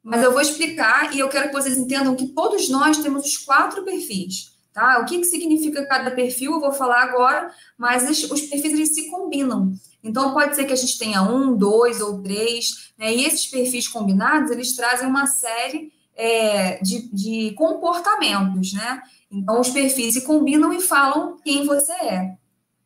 Mas 0.00 0.22
eu 0.22 0.30
vou 0.30 0.40
explicar 0.40 1.12
e 1.12 1.18
eu 1.18 1.28
quero 1.28 1.48
que 1.48 1.54
vocês 1.54 1.76
entendam 1.76 2.14
que 2.14 2.28
todos 2.28 2.68
nós 2.68 2.98
temos 2.98 3.26
os 3.26 3.36
quatro 3.36 3.82
perfis. 3.82 4.54
Tá? 4.72 5.00
O 5.00 5.04
que, 5.04 5.18
que 5.18 5.24
significa 5.24 5.86
cada 5.86 6.12
perfil, 6.12 6.52
eu 6.52 6.60
vou 6.60 6.72
falar 6.72 7.02
agora, 7.02 7.50
mas 7.76 8.08
os, 8.08 8.42
perfis 8.42 8.72
eles 8.72 8.94
se 8.94 9.10
combinam. 9.10 9.72
Então, 10.04 10.32
pode 10.32 10.54
ser 10.54 10.66
que 10.66 10.72
a 10.72 10.76
gente 10.76 10.96
tenha 10.98 11.20
um, 11.22 11.56
dois 11.56 12.00
ou 12.00 12.22
três, 12.22 12.92
né? 12.96 13.12
e 13.12 13.24
esses 13.24 13.46
perfis 13.46 13.88
combinados, 13.88 14.52
eles 14.52 14.76
trazem 14.76 15.08
uma 15.08 15.26
série 15.26 15.95
é, 16.16 16.82
de, 16.82 17.08
de 17.12 17.52
comportamentos, 17.52 18.72
né? 18.72 19.02
Então, 19.30 19.60
os 19.60 19.68
perfis 19.68 20.14
se 20.14 20.22
combinam 20.22 20.72
e 20.72 20.80
falam 20.80 21.36
quem 21.44 21.66
você 21.66 21.92
é. 21.92 22.36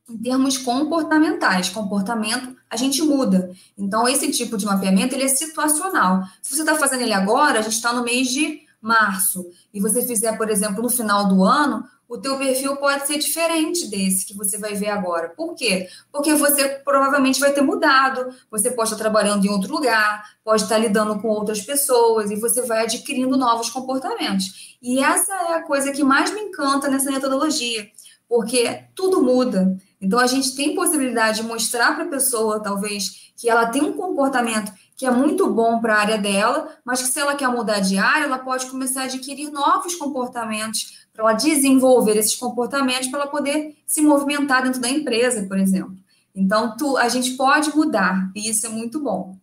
em 0.09 0.19
termos 0.19 0.59
comportamentais. 0.59 1.69
Comportamento, 1.69 2.57
a 2.69 2.77
gente 2.77 3.03
muda. 3.03 3.51
Então, 3.79 4.09
esse 4.09 4.31
tipo 4.33 4.57
de 4.57 4.67
mapeamento, 4.67 5.15
ele 5.15 5.25
é 5.25 5.29
situacional. 5.29 6.23
Se 6.43 6.57
você 6.57 6.63
está 6.63 6.75
fazendo 6.77 7.03
ele 7.03 7.13
agora, 7.13 7.61
a 7.61 7.63
gente 7.63 7.75
está 7.75 7.93
no 7.93 8.03
mês 8.03 8.29
de 8.29 8.69
março, 8.81 9.47
e 9.75 9.81
você 9.81 10.07
fizer, 10.07 10.37
por 10.39 10.49
exemplo, 10.49 10.83
no 10.83 10.89
final 10.89 11.29
do 11.29 11.45
ano, 11.45 11.85
o 12.11 12.19
teu 12.19 12.37
perfil 12.37 12.77
pode 12.77 13.07
ser 13.07 13.19
diferente 13.19 13.87
desse 13.87 14.27
que 14.27 14.37
você 14.37 14.59
vai 14.59 14.75
ver 14.75 14.89
agora. 14.89 15.29
Por 15.29 15.55
quê? 15.55 15.89
Porque 16.11 16.35
você 16.35 16.69
provavelmente 16.85 17.39
vai 17.39 17.53
ter 17.53 17.61
mudado, 17.61 18.35
você 18.51 18.73
pode 18.73 18.89
estar 18.89 19.01
trabalhando 19.01 19.47
em 19.47 19.49
outro 19.49 19.73
lugar, 19.73 20.29
pode 20.45 20.65
estar 20.65 20.77
lidando 20.77 21.21
com 21.21 21.29
outras 21.29 21.61
pessoas 21.61 22.33
e 22.33 22.35
você 22.35 22.63
vai 22.63 22.83
adquirindo 22.83 23.37
novos 23.37 23.71
comportamentos. 23.71 24.77
E 24.83 24.99
essa 24.99 25.33
é 25.33 25.55
a 25.55 25.63
coisa 25.63 25.93
que 25.93 26.03
mais 26.03 26.35
me 26.35 26.41
encanta 26.41 26.89
nessa 26.89 27.13
metodologia, 27.13 27.89
porque 28.29 28.87
tudo 28.97 29.23
muda. 29.23 29.79
Então 30.01 30.19
a 30.19 30.27
gente 30.27 30.55
tem 30.55 30.75
possibilidade 30.75 31.43
de 31.43 31.47
mostrar 31.47 31.95
para 31.95 32.05
a 32.05 32.09
pessoa, 32.09 32.63
talvez, 32.63 33.33
que 33.37 33.49
ela 33.49 33.67
tem 33.67 33.83
um 33.83 33.93
comportamento 33.93 34.73
que 34.97 35.07
é 35.07 35.11
muito 35.11 35.51
bom 35.51 35.81
para 35.81 35.95
a 35.95 35.99
área 35.99 36.19
dela, 36.19 36.69
mas 36.85 37.01
que 37.01 37.09
se 37.09 37.19
ela 37.19 37.35
quer 37.35 37.49
mudar 37.49 37.81
de 37.81 37.97
área, 37.97 38.25
ela 38.25 38.39
pode 38.39 38.67
começar 38.67 39.03
a 39.03 39.05
adquirir 39.05 39.51
novos 39.51 39.95
comportamentos, 39.95 41.01
para 41.13 41.25
ela 41.25 41.33
desenvolver 41.33 42.17
esses 42.17 42.35
comportamentos 42.35 43.09
para 43.09 43.21
ela 43.21 43.31
poder 43.31 43.77
se 43.87 44.03
movimentar 44.03 44.63
dentro 44.63 44.81
da 44.81 44.89
empresa, 44.89 45.47
por 45.47 45.59
exemplo. 45.59 45.97
Então, 46.35 46.77
tu, 46.77 46.97
a 46.97 47.09
gente 47.09 47.33
pode 47.33 47.75
mudar, 47.75 48.31
e 48.35 48.49
isso 48.49 48.67
é 48.67 48.69
muito 48.69 49.01
bom. 49.01 49.37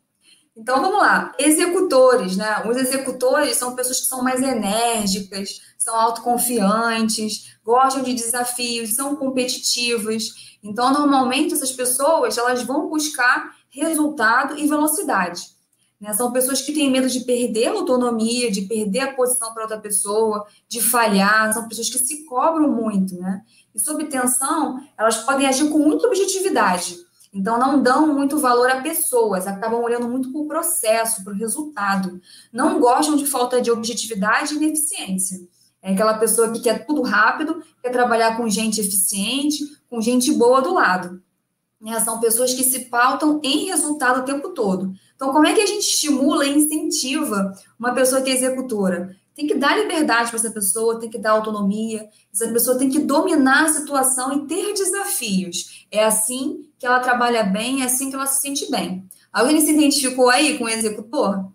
Então, 0.57 0.81
vamos 0.81 0.97
lá. 0.97 1.33
Executores, 1.37 2.35
né? 2.35 2.63
Os 2.67 2.75
executores 2.75 3.55
são 3.57 3.75
pessoas 3.75 3.99
que 3.99 4.07
são 4.07 4.23
mais 4.23 4.41
enérgicas, 4.41 5.61
são 5.77 5.95
autoconfiantes, 5.95 7.53
gostam 7.63 8.01
de 8.01 8.15
desafios, 8.15 8.95
são 8.95 9.15
competitivos. 9.15 10.57
Então, 10.63 10.91
normalmente, 10.91 11.53
essas 11.53 11.71
pessoas, 11.71 12.39
elas 12.39 12.63
vão 12.63 12.89
buscar 12.89 13.55
resultado 13.69 14.57
e 14.57 14.67
velocidade. 14.67 15.43
Né? 16.01 16.11
São 16.13 16.31
pessoas 16.31 16.59
que 16.61 16.73
têm 16.73 16.89
medo 16.89 17.07
de 17.07 17.19
perder 17.19 17.67
a 17.67 17.73
autonomia, 17.73 18.51
de 18.51 18.63
perder 18.63 19.01
a 19.01 19.13
posição 19.13 19.53
para 19.53 19.63
outra 19.63 19.79
pessoa, 19.79 20.43
de 20.67 20.81
falhar, 20.81 21.53
são 21.53 21.67
pessoas 21.67 21.89
que 21.89 21.99
se 21.99 22.25
cobram 22.25 22.69
muito, 22.69 23.15
né? 23.15 23.43
E 23.75 23.79
sob 23.79 24.03
tensão, 24.05 24.83
elas 24.97 25.17
podem 25.17 25.45
agir 25.45 25.69
com 25.69 25.77
muita 25.77 26.07
objetividade. 26.07 26.97
Então, 27.37 27.59
não 27.59 27.83
dão 27.83 28.11
muito 28.15 28.39
valor 28.39 28.67
a 28.67 28.81
pessoas, 28.81 29.45
acabam 29.45 29.83
olhando 29.83 30.09
muito 30.09 30.31
para 30.31 30.41
o 30.41 30.47
processo, 30.47 31.23
para 31.23 31.33
o 31.33 31.37
resultado. 31.37 32.19
Não 32.51 32.79
gostam 32.79 33.15
de 33.15 33.27
falta 33.27 33.61
de 33.61 33.69
objetividade 33.69 34.55
e 34.55 34.57
ineficiência. 34.57 35.39
É 35.79 35.93
aquela 35.93 36.17
pessoa 36.17 36.51
que 36.51 36.61
quer 36.61 36.87
tudo 36.87 37.03
rápido, 37.03 37.61
quer 37.79 37.91
trabalhar 37.91 38.35
com 38.35 38.49
gente 38.49 38.81
eficiente, 38.81 39.63
com 39.87 40.01
gente 40.01 40.33
boa 40.33 40.63
do 40.63 40.73
lado. 40.73 41.21
Né? 41.79 41.99
São 41.99 42.19
pessoas 42.19 42.55
que 42.55 42.63
se 42.63 42.85
pautam 42.85 43.39
em 43.43 43.65
resultado 43.65 44.21
o 44.21 44.25
tempo 44.25 44.49
todo. 44.49 44.91
Então, 45.15 45.31
como 45.31 45.45
é 45.45 45.53
que 45.53 45.61
a 45.61 45.65
gente 45.67 45.87
estimula 45.87 46.43
e 46.43 46.57
incentiva 46.57 47.53
uma 47.79 47.93
pessoa 47.93 48.19
que 48.23 48.31
é 48.31 48.33
executora? 48.33 49.15
Tem 49.35 49.45
que 49.45 49.53
dar 49.53 49.77
liberdade 49.77 50.31
para 50.31 50.39
essa 50.39 50.49
pessoa, 50.49 50.99
tem 50.99 51.11
que 51.11 51.19
dar 51.19 51.33
autonomia, 51.33 52.09
essa 52.33 52.47
pessoa 52.51 52.79
tem 52.79 52.89
que 52.89 52.97
dominar 52.97 53.65
a 53.65 53.73
situação 53.73 54.33
e 54.33 54.47
ter 54.47 54.73
desafios. 54.73 55.85
É 55.91 56.03
assim 56.03 56.66
que 56.79 56.85
ela 56.85 56.99
trabalha 56.99 57.43
bem, 57.43 57.81
é 57.81 57.85
assim 57.85 58.09
que 58.09 58.15
ela 58.15 58.25
se 58.25 58.41
sente 58.41 58.69
bem. 58.69 59.07
Alguém 59.31 59.59
se 59.61 59.71
identificou 59.71 60.29
aí 60.29 60.57
com 60.57 60.65
o 60.65 60.69
executor? 60.69 61.51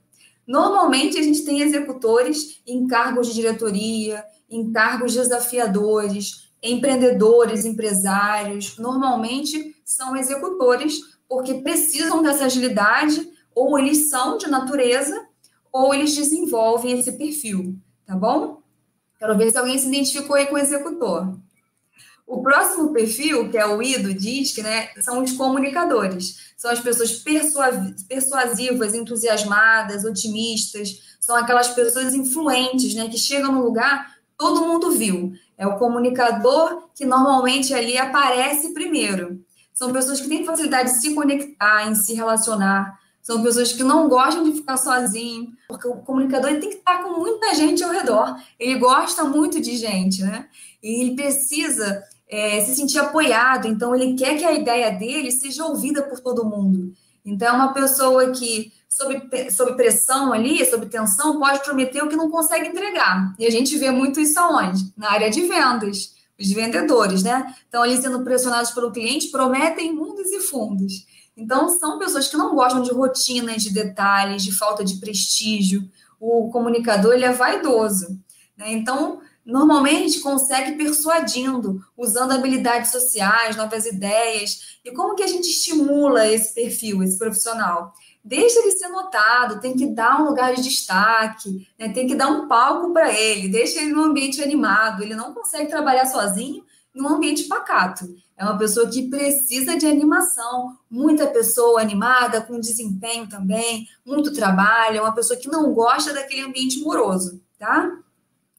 Normalmente 0.47 1.19
a 1.19 1.23
gente 1.23 1.45
tem 1.45 1.61
executores 1.61 2.61
em 2.67 2.87
cargos 2.87 3.29
de 3.29 3.35
diretoria, 3.35 4.25
em 4.51 4.71
cargos 4.73 5.15
desafiadores, 5.15 6.51
empreendedores, 6.63 7.65
empresários. 7.65 8.77
Normalmente 8.79 9.77
são 9.85 10.17
executores, 10.17 11.01
porque 11.29 11.55
precisam 11.55 12.23
dessa 12.23 12.45
agilidade, 12.45 13.29
ou 13.55 13.79
eles 13.79 14.11
são 14.11 14.37
de 14.37 14.49
natureza, 14.49 15.27
ou 15.73 15.95
eles 15.95 16.15
desenvolvem 16.15 16.99
esse 16.99 17.13
perfil, 17.13 17.77
tá 18.05 18.15
bom? 18.15 18.61
Quero 19.19 19.39
ver 19.39 19.51
se 19.51 19.59
alguém 19.59 19.79
se 19.79 19.87
identificou 19.87 20.37
aí 20.37 20.47
com 20.47 20.57
o 20.57 20.59
executor. 20.59 21.35
O 22.27 22.43
próximo 22.43 22.93
perfil, 22.93 23.51
que 23.51 23.59
é 23.59 23.67
o 23.67 23.83
I 23.83 23.99
do 23.99 24.15
DISC, 24.15 24.63
né, 24.63 24.89
são 25.01 25.23
os 25.23 25.33
comunicadores. 25.33 26.53
São 26.57 26.71
as 26.71 26.81
pessoas 26.81 27.13
persuasivas, 28.09 28.95
entusiasmadas, 28.95 30.05
otimistas, 30.05 31.17
são 31.21 31.37
aquelas 31.37 31.69
pessoas 31.69 32.15
influentes, 32.15 32.95
né, 32.95 33.09
que 33.09 33.19
chegam 33.19 33.53
no 33.53 33.63
lugar, 33.63 34.17
todo 34.39 34.67
mundo 34.67 34.91
viu. 34.93 35.33
É 35.59 35.67
o 35.67 35.79
comunicador 35.79 36.89
que 36.95 37.05
normalmente 37.05 37.75
ali 37.75 37.99
aparece 37.99 38.73
primeiro. 38.73 39.41
São 39.73 39.93
pessoas 39.93 40.21
que 40.21 40.29
têm 40.29 40.45
facilidade 40.45 40.93
de 40.93 41.01
se 41.01 41.15
conectar, 41.15 41.89
em 41.89 41.95
se 41.95 42.15
relacionar. 42.15 42.99
São 43.23 43.43
pessoas 43.43 43.73
que 43.73 43.85
não 43.85 44.09
gostam 44.09 44.43
de 44.43 44.53
ficar 44.53 44.77
sozinho, 44.77 45.53
porque 45.69 45.87
o 45.87 45.97
comunicador 45.97 46.51
tem 46.59 46.71
que 46.71 46.77
estar 46.77 47.03
com 47.05 47.21
muita 47.21 47.55
gente 47.55 47.85
ao 47.85 47.93
redor. 47.93 48.37
Ele 48.59 48.79
gosta 48.81 49.23
muito 49.23 49.61
de 49.61 49.77
gente, 49.77 50.23
né? 50.23 50.49
E 50.83 51.03
ele 51.03 51.15
precisa 51.15 52.03
é, 52.33 52.63
se 52.63 52.75
sentir 52.75 52.99
apoiado, 52.99 53.69
então 53.69 53.95
ele 53.95 54.15
quer 54.15 54.39
que 54.39 54.45
a 54.45 54.53
ideia 54.53 54.91
dele 54.91 55.31
seja 55.31 55.67
ouvida 55.67 56.03
por 56.03 56.19
todo 56.19 56.47
mundo. 56.47 56.95
Então, 57.23 57.47
é 57.47 57.53
uma 57.53 57.75
pessoa 57.75 58.31
que, 58.31 58.73
sob, 58.89 59.23
sob 59.51 59.75
pressão 59.75 60.33
ali, 60.33 60.65
sob 60.65 60.87
tensão, 60.87 61.39
pode 61.39 61.61
prometer 61.63 62.03
o 62.03 62.09
que 62.09 62.17
não 62.17 62.31
consegue 62.31 62.69
entregar. 62.69 63.35
E 63.39 63.47
a 63.47 63.51
gente 63.51 63.77
vê 63.77 63.91
muito 63.91 64.19
isso 64.19 64.41
aonde? 64.41 64.93
Na 64.97 65.13
área 65.13 65.31
de 65.31 65.43
vendas 65.43 66.15
os 66.41 66.51
vendedores, 66.51 67.23
né? 67.23 67.55
Estão 67.65 67.83
ali 67.83 68.01
sendo 68.01 68.25
pressionados 68.25 68.71
pelo 68.71 68.91
cliente, 68.91 69.31
prometem 69.31 69.95
mundos 69.95 70.33
e 70.33 70.41
fundos. 70.41 71.07
Então, 71.37 71.69
são 71.69 71.99
pessoas 71.99 72.29
que 72.29 72.37
não 72.37 72.55
gostam 72.55 72.83
de 72.83 72.91
rotinas, 72.91 73.63
de 73.63 73.73
detalhes, 73.73 74.43
de 74.43 74.53
falta 74.53 74.83
de 74.83 74.97
prestígio. 74.97 75.87
O 76.19 76.51
comunicador, 76.51 77.13
ele 77.13 77.27
é 77.27 77.33
vaidoso. 77.33 78.19
Né? 78.57 78.73
Então, 78.73 79.21
normalmente 79.45 80.21
consegue 80.21 80.77
persuadindo, 80.77 81.85
usando 81.97 82.33
habilidades 82.33 82.91
sociais, 82.91 83.57
novas 83.57 83.87
ideias. 83.87 84.79
E 84.85 84.93
como 84.93 85.15
que 85.15 85.23
a 85.23 85.27
gente 85.27 85.49
estimula 85.49 86.27
esse 86.27 86.55
perfil, 86.55 87.03
esse 87.03 87.19
profissional? 87.19 87.93
deixa 88.25 88.61
ele 88.61 88.71
ser 88.73 88.89
notado, 88.89 89.61
tem 89.61 89.77
que 89.77 89.87
dar 89.87 90.21
um 90.21 90.27
lugar 90.27 90.55
de 90.55 90.63
destaque, 90.63 91.69
né? 91.79 91.89
tem 91.89 92.07
que 92.07 92.15
dar 92.15 92.29
um 92.29 92.47
palco 92.47 92.93
para 92.93 93.13
ele, 93.13 93.49
deixa 93.49 93.81
ele 93.81 93.93
num 93.93 94.05
ambiente 94.05 94.43
animado. 94.43 95.03
Ele 95.03 95.15
não 95.15 95.35
consegue 95.35 95.69
trabalhar 95.69 96.07
sozinho 96.07 96.65
em 96.95 97.03
um 97.03 97.09
ambiente 97.09 97.45
pacato. 97.45 98.15
É 98.37 98.45
uma 98.45 98.59
pessoa 98.59 98.89
que 98.89 99.09
precisa 99.09 99.77
de 99.77 99.87
animação, 99.87 100.77
muita 100.91 101.27
pessoa 101.27 101.81
animada, 101.81 102.41
com 102.41 102.59
desempenho 102.59 103.29
também, 103.29 103.89
muito 104.05 104.33
trabalho, 104.33 104.99
é 104.99 105.01
uma 105.01 105.15
pessoa 105.15 105.39
que 105.39 105.49
não 105.49 105.73
gosta 105.73 106.13
daquele 106.13 106.43
ambiente 106.43 106.81
moroso, 106.81 107.41
tá? 107.59 107.91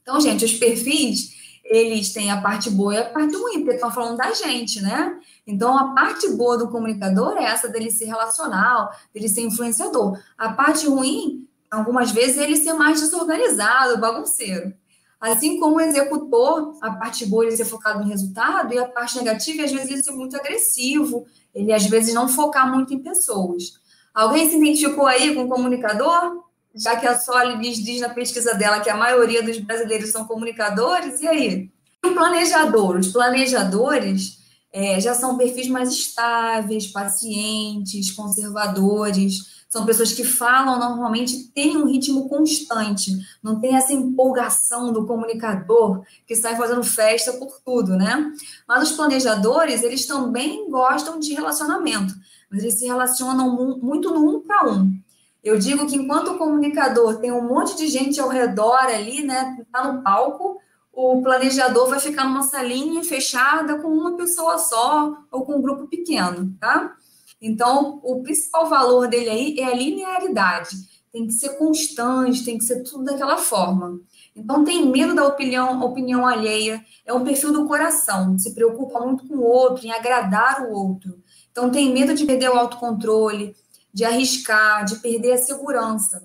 Então, 0.03 0.22
gente, 0.22 0.45
os 0.45 0.53
perfis, 0.53 1.33
eles 1.63 2.12
têm 2.12 2.29
a 2.29 2.41
parte 2.41 2.69
boa 2.69 2.93
e 2.93 2.98
a 2.98 3.10
parte 3.10 3.36
ruim, 3.36 3.62
porque 3.62 3.75
estão 3.75 3.89
falando 3.89 4.17
da 4.17 4.33
gente, 4.33 4.81
né? 4.81 5.17
Então, 5.48 5.77
a 5.77 5.93
parte 5.93 6.29
boa 6.31 6.57
do 6.57 6.69
comunicador 6.69 7.38
é 7.38 7.45
essa 7.45 7.69
dele 7.69 7.89
ser 7.89 8.05
relacional, 8.05 8.91
dele 9.13 9.29
ser 9.29 9.41
influenciador. 9.41 10.19
A 10.38 10.50
parte 10.51 10.86
ruim, 10.88 11.48
algumas 11.72 12.12
vezes, 12.12 12.38
é 12.38 12.43
ele 12.43 12.57
ser 12.57 12.74
mais 12.74 13.00
desorganizado, 13.00 14.00
bagunceiro. 14.00 14.74
Assim 15.22 15.57
como 15.57 15.77
o 15.77 15.81
executor, 15.81 16.77
a 16.81 16.91
parte 16.91 17.25
boa 17.25 17.45
é 17.45 17.48
ele 17.48 17.55
ser 17.55 17.63
focado 17.63 18.00
no 18.00 18.10
resultado, 18.10 18.74
e 18.74 18.77
a 18.77 18.86
parte 18.86 19.17
negativa, 19.17 19.63
às 19.63 19.72
vezes, 19.72 19.89
ele 19.89 20.03
ser 20.03 20.12
muito 20.12 20.36
agressivo, 20.36 21.25
ele, 21.55 21.72
às 21.72 21.86
vezes, 21.86 22.13
não 22.13 22.27
focar 22.27 22.69
muito 22.69 22.93
em 22.93 23.00
pessoas. 23.00 23.81
Alguém 24.13 24.50
se 24.50 24.57
identificou 24.57 25.07
aí 25.07 25.33
com 25.33 25.45
o 25.45 25.50
comunicador? 25.50 26.43
Já 26.75 26.96
que 26.96 27.06
a 27.06 27.20
Soli 27.20 27.60
diz, 27.60 27.77
diz 27.84 28.01
na 28.01 28.10
pesquisa 28.10 28.56
dela 28.56 28.80
que 28.80 28.89
a 28.89 28.98
maioria 28.98 29.44
dos 29.44 29.60
brasileiros 29.60 30.10
são 30.10 30.25
comunicadores, 30.25 31.22
e 31.22 31.27
aí? 31.27 31.72
E 32.03 32.08
o 32.08 32.13
planejador? 32.13 32.98
Os 32.98 33.12
planejadores 33.12 34.39
é, 34.74 35.00
já 35.00 35.13
são 35.13 35.38
perfis 35.38 35.68
mais 35.68 35.89
estáveis, 35.89 36.88
pacientes, 36.88 38.12
conservadores. 38.12 39.63
São 39.70 39.86
pessoas 39.86 40.13
que 40.13 40.24
falam 40.24 40.80
normalmente, 40.80 41.51
têm 41.53 41.77
um 41.77 41.86
ritmo 41.86 42.27
constante, 42.27 43.12
não 43.42 43.60
tem 43.60 43.75
essa 43.75 43.92
empolgação 43.92 44.94
do 44.94 45.06
comunicador 45.06 46.03
que 46.27 46.36
sai 46.36 46.56
fazendo 46.56 46.84
festa 46.84 47.34
por 47.34 47.60
tudo, 47.65 47.96
né? 47.96 48.32
Mas 48.68 48.89
os 48.89 48.96
planejadores, 48.96 49.82
eles 49.82 50.06
também 50.06 50.70
gostam 50.70 51.20
de 51.20 51.34
relacionamento, 51.34 52.13
mas 52.51 52.62
eles 52.62 52.77
se 52.77 52.86
relacionam 52.86 53.80
muito 53.82 54.12
no 54.12 54.38
um 54.38 54.42
para 54.42 54.70
um. 54.70 55.02
Eu 55.43 55.59
digo 55.59 55.85
que 55.85 55.97
enquanto 55.97 56.29
o 56.29 56.38
comunicador 56.38 57.19
tem 57.19 57.31
um 57.31 57.47
monte 57.47 57.75
de 57.75 57.88
gente 57.88 58.19
ao 58.19 58.29
redor 58.29 58.85
ali, 58.85 59.23
né, 59.23 59.57
tá 59.71 59.91
no 59.91 60.01
palco, 60.01 60.57
o 60.93 61.21
planejador 61.21 61.89
vai 61.89 62.00
ficar 62.00 62.23
numa 62.23 62.43
salinha 62.43 63.03
fechada 63.03 63.79
com 63.79 63.88
uma 63.89 64.15
pessoa 64.15 64.57
só 64.57 65.17
ou 65.31 65.43
com 65.43 65.55
um 65.55 65.62
grupo 65.62 65.88
pequeno, 65.88 66.55
tá? 66.59 66.95
Então, 67.41 68.00
o 68.03 68.21
principal 68.21 68.69
valor 68.69 69.07
dele 69.07 69.29
aí 69.29 69.59
é 69.59 69.65
a 69.65 69.75
linearidade. 69.75 70.77
tem 71.12 71.27
que 71.27 71.33
ser 71.33 71.57
constante, 71.59 72.43
tem 72.43 72.57
que 72.57 72.63
ser 72.63 72.81
tudo 72.81 73.03
daquela 73.03 73.38
forma. 73.38 74.00
Então, 74.35 74.63
tem 74.63 74.83
medo 74.88 75.13
da 75.13 75.27
opinião, 75.27 75.79
opinião 75.83 76.25
alheia, 76.25 76.83
é 77.05 77.13
um 77.13 77.23
perfil 77.23 77.53
do 77.53 77.67
coração, 77.67 78.38
se 78.39 78.55
preocupa 78.55 79.00
muito 79.00 79.27
com 79.27 79.35
o 79.35 79.43
outro, 79.43 79.85
em 79.85 79.91
agradar 79.91 80.63
o 80.63 80.73
outro. 80.73 81.21
Então, 81.51 81.69
tem 81.69 81.93
medo 81.93 82.15
de 82.15 82.25
perder 82.25 82.50
o 82.50 82.57
autocontrole, 82.57 83.55
de 83.93 84.03
arriscar, 84.03 84.83
de 84.85 84.97
perder 84.97 85.33
a 85.33 85.38
segurança. 85.38 86.23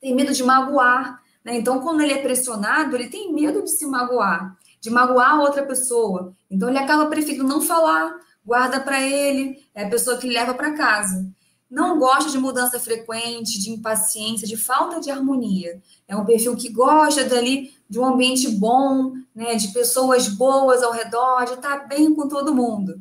Tem 0.00 0.14
medo 0.14 0.32
de 0.32 0.42
magoar. 0.42 1.22
Né? 1.44 1.56
Então, 1.56 1.80
quando 1.80 2.00
ele 2.00 2.12
é 2.12 2.22
pressionado, 2.22 2.96
ele 2.96 3.08
tem 3.08 3.32
medo 3.32 3.62
de 3.62 3.70
se 3.70 3.86
magoar, 3.86 4.56
de 4.80 4.90
magoar 4.90 5.40
outra 5.40 5.64
pessoa. 5.64 6.34
Então, 6.50 6.68
ele 6.68 6.78
acaba 6.78 7.06
preferindo 7.06 7.44
não 7.44 7.60
falar, 7.60 8.18
guarda 8.44 8.80
para 8.80 9.00
ele, 9.00 9.64
é 9.74 9.84
a 9.84 9.90
pessoa 9.90 10.18
que 10.18 10.28
leva 10.28 10.54
para 10.54 10.74
casa. 10.74 11.30
Não 11.70 12.00
gosta 12.00 12.28
de 12.28 12.36
mudança 12.36 12.80
frequente, 12.80 13.60
de 13.60 13.70
impaciência, 13.70 14.46
de 14.46 14.56
falta 14.56 15.00
de 15.00 15.08
harmonia. 15.08 15.80
É 16.08 16.16
um 16.16 16.24
perfil 16.24 16.56
que 16.56 16.68
gosta 16.68 17.24
dali 17.24 17.72
de 17.88 18.00
um 18.00 18.04
ambiente 18.04 18.48
bom, 18.48 19.12
né, 19.32 19.54
de 19.54 19.68
pessoas 19.68 20.26
boas 20.26 20.82
ao 20.82 20.90
redor, 20.90 21.44
de 21.44 21.52
estar 21.52 21.86
bem 21.86 22.12
com 22.12 22.26
todo 22.26 22.54
mundo. 22.54 23.00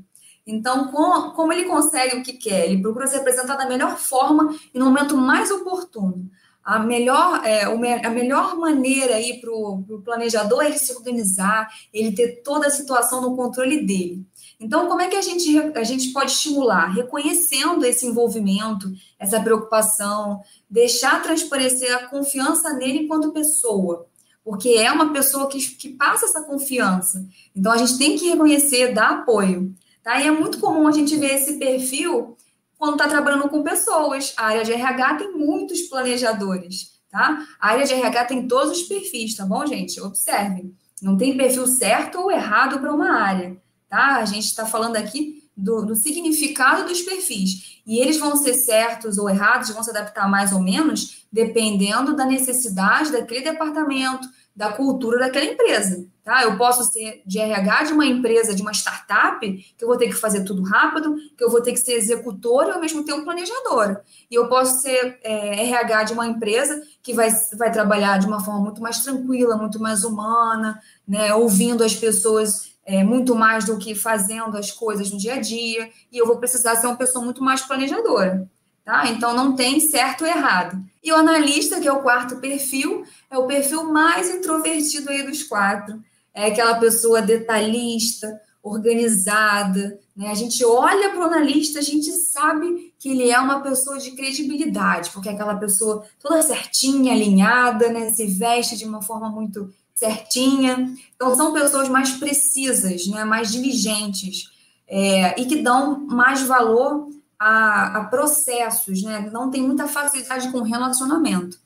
Então, 0.50 0.88
com, 0.88 1.32
como 1.32 1.53
ele 1.53 1.65
consegue 1.65 2.18
o 2.18 2.24
que 2.24 2.34
quer? 2.34 2.65
Ele 2.65 2.82
procura 2.82 3.06
se 3.06 3.15
apresentar 3.15 3.56
da 3.56 3.70
melhor 3.70 3.98
forma 3.98 4.56
e 4.74 4.79
no 4.79 4.86
momento 4.86 5.15
mais 5.15 5.51
oportuno. 5.51 6.29
A 6.63 6.79
melhor, 6.79 7.46
é, 7.46 7.63
a 7.63 8.10
melhor 8.10 8.58
maneira 8.58 9.15
aí 9.15 9.39
para 9.39 9.51
o 9.51 10.01
planejador 10.03 10.63
é 10.63 10.68
ele 10.68 10.77
se 10.77 10.91
organizar, 10.91 11.70
ele 11.94 12.13
ter 12.13 12.41
toda 12.44 12.68
a 12.68 12.72
situação 12.72 13.22
no 13.22 13.36
controle 13.36 13.86
dele. 13.86 14.25
Então, 14.60 14.88
como 14.88 15.01
é 15.01 15.08
que 15.08 15.15
a 15.15 15.22
gente, 15.22 15.56
a 15.75 15.84
gente 15.84 16.12
pode 16.12 16.32
estimular? 16.32 16.94
Reconhecendo 16.94 17.86
esse 17.86 18.06
envolvimento, 18.06 18.91
essa 19.18 19.39
preocupação, 19.39 20.41
deixar 20.70 21.22
transparecer 21.24 21.96
a 21.96 22.08
confiança 22.08 22.74
nele 22.74 23.03
enquanto 23.03 23.32
pessoa, 23.32 24.08
porque 24.44 24.70
é 24.70 24.91
uma 24.91 25.13
pessoa 25.13 25.48
que, 25.48 25.60
que 25.75 25.89
passa 25.89 26.25
essa 26.25 26.44
confiança. 26.44 27.25
Então, 27.56 27.72
a 27.72 27.77
gente 27.77 27.98
tem 27.98 28.18
que 28.18 28.29
reconhecer, 28.29 28.94
dar 28.94 29.12
apoio. 29.12 29.74
Tá? 30.03 30.20
E 30.22 30.27
é 30.27 30.32
muito 30.32 30.60
comum 30.60 30.88
a 30.88 30.91
gente 30.91 31.15
ver 31.18 31.36
esse 31.36 31.60
perfil 31.60 32.38
quando 32.77 32.94
está 32.94 33.08
trabalhando 33.08 33.50
com 33.50 33.62
pessoas. 33.62 34.34
A 34.38 34.48
área 34.48 34.63
de 34.63 34.72
RH 34.72 35.15
tem 35.15 35.34
muitos 35.34 35.82
planejadores, 35.84 37.00
tá? 37.12 37.46
A 37.60 37.70
área 37.70 37.86
de 37.86 37.94
RH 37.94 38.25
tem 38.25 38.48
todos 38.48 38.79
os 38.79 38.84
perfis, 38.84 39.36
tá 39.36 39.46
bom, 39.46 39.65
gente? 39.65 40.00
Observe. 40.01 40.74
Não 41.01 41.18
tem 41.18 41.38
perfil 41.38 41.68
certo 41.68 42.20
ou 42.20 42.32
errado 42.32 42.79
para 42.79 42.94
uma 42.94 43.12
área, 43.12 43.58
tá? 43.89 44.18
A 44.18 44.25
gente 44.25 44.46
está 44.46 44.65
falando 44.65 44.96
aqui 44.96 45.44
do, 45.56 45.86
do, 45.86 45.96
significado 45.96 46.88
dos 46.88 47.01
perfis. 47.01 47.82
E 47.86 48.00
eles 48.00 48.18
vão 48.18 48.36
ser 48.38 48.53
certos 48.53 49.18
ou 49.18 49.29
errados, 49.29 49.70
vão 49.72 49.84
se 49.84 49.89
adaptar 49.89 50.29
mais 50.29 50.53
ou 50.53 50.62
menos, 50.62 51.25
dependendo 51.32 52.15
da 52.15 52.25
necessidade 52.25 53.12
daquele 53.12 53.41
departamento, 53.41 54.27
da 54.60 54.74
cultura 54.74 55.18
daquela 55.18 55.46
empresa. 55.46 56.06
Tá? 56.22 56.44
Eu 56.44 56.58
posso 56.58 56.84
ser 56.92 57.22
de 57.25 57.39
RH 57.39 57.84
de 57.84 57.94
uma 57.94 58.06
empresa, 58.06 58.54
de 58.54 58.62
uma 58.62 58.74
startup, 58.74 59.39
que 59.39 59.82
eu 59.82 59.88
vou 59.88 59.96
ter 59.96 60.08
que 60.08 60.16
fazer 60.16 60.44
tudo 60.44 60.62
rápido, 60.63 61.16
que 61.38 61.42
eu 61.42 61.50
vou 61.50 61.62
ter 61.62 61.72
que 61.72 61.80
ser 61.80 61.94
executor 61.94 62.68
e 62.68 62.72
ao 62.72 62.82
mesmo 62.82 63.06
tempo 63.06 63.24
planejadora. 63.24 64.04
E 64.30 64.36
eu 64.36 64.50
posso 64.50 64.82
ser 64.82 65.18
é, 65.24 65.63
RH 65.63 66.04
de 66.04 66.13
uma 66.13 66.28
empresa 66.28 66.84
que 67.01 67.13
vai, 67.13 67.30
vai 67.58 67.72
trabalhar 67.72 68.20
de 68.20 68.28
uma 68.28 68.44
forma 68.44 68.60
muito 68.60 68.82
mais 68.82 69.00
tranquila, 69.00 69.56
muito 69.56 69.80
mais 69.80 70.04
humana, 70.04 70.78
né? 71.08 71.34
ouvindo 71.34 71.82
as 71.82 71.96
pessoas 71.96 72.74
é, 72.86 73.01
muito 73.01 73.34
mais 73.36 73.63
do 73.63 73.78
que 73.78 73.96
fazendo 73.96 74.58
as 74.58 74.72
coisas 74.72 75.10
no 75.10 75.18
dia 75.18 75.36
a 75.36 75.39
dia, 75.39 75.89
e 76.12 76.18
eu 76.18 76.28
vou 76.28 76.36
precisar 76.36 76.75
ser 76.75 76.88
uma 76.88 76.98
pessoa 76.98 77.24
muito 77.24 77.42
mais 77.42 77.62
planejadora. 77.62 78.46
Tá? 78.84 79.08
Então 79.08 79.34
não 79.34 79.56
tem 79.56 79.80
certo 79.80 80.25
ou 80.25 80.28
errado. 80.28 80.84
E 81.03 81.12
o 81.12 81.15
analista, 81.15 81.79
que 81.79 81.88
é 81.88 81.91
o 81.91 82.01
quarto 82.01 82.38
perfil, 82.38 83.03
é 83.29 83.38
o 83.38 83.48
perfil 83.48 83.86
mais 83.86 84.29
introvertido 84.29 85.10
aí 85.10 85.24
dos 85.24 85.44
quatro. 85.44 86.01
É 86.34 86.48
aquela 86.48 86.75
pessoa 86.75 87.22
detalhista, 87.22 88.39
organizada. 88.62 90.00
Né? 90.15 90.29
A 90.29 90.36
gente 90.36 90.63
olha 90.65 91.10
para 91.10 91.20
o 91.20 91.24
analista, 91.24 91.79
a 91.79 91.82
gente 91.82 92.12
sabe 92.12 92.94
que 93.00 93.10
ele 93.10 93.29
é 93.29 93.39
uma 93.39 93.62
pessoa 93.62 93.98
de 93.98 94.12
credibilidade, 94.12 95.12
porque 95.12 95.29
é 95.29 95.32
aquela 95.32 95.56
pessoa 95.56 96.06
toda 96.22 96.41
certinha, 96.41 97.13
alinhada, 97.13 97.89
né? 97.89 98.10
se 98.10 98.25
veste 98.25 98.77
de 98.77 98.86
uma 98.86 99.01
forma 99.01 99.29
muito 99.29 99.74
certinha. 99.96 100.94
Então, 101.15 101.36
são 101.36 101.53
pessoas 101.53 101.89
mais 101.89 102.12
precisas, 102.12 103.08
né? 103.08 103.24
mais 103.24 103.52
diligentes, 103.52 104.50
é, 104.88 105.39
e 105.39 105.45
que 105.45 105.62
dão 105.62 106.00
mais 106.08 106.41
valor 106.41 107.08
a, 107.39 107.99
a 107.99 108.04
processos, 108.06 109.02
né? 109.02 109.30
Não 109.32 109.49
tem 109.49 109.62
muita 109.62 109.88
facilidade 109.88 110.52
com 110.52 110.62
relacionamento. 110.62 111.58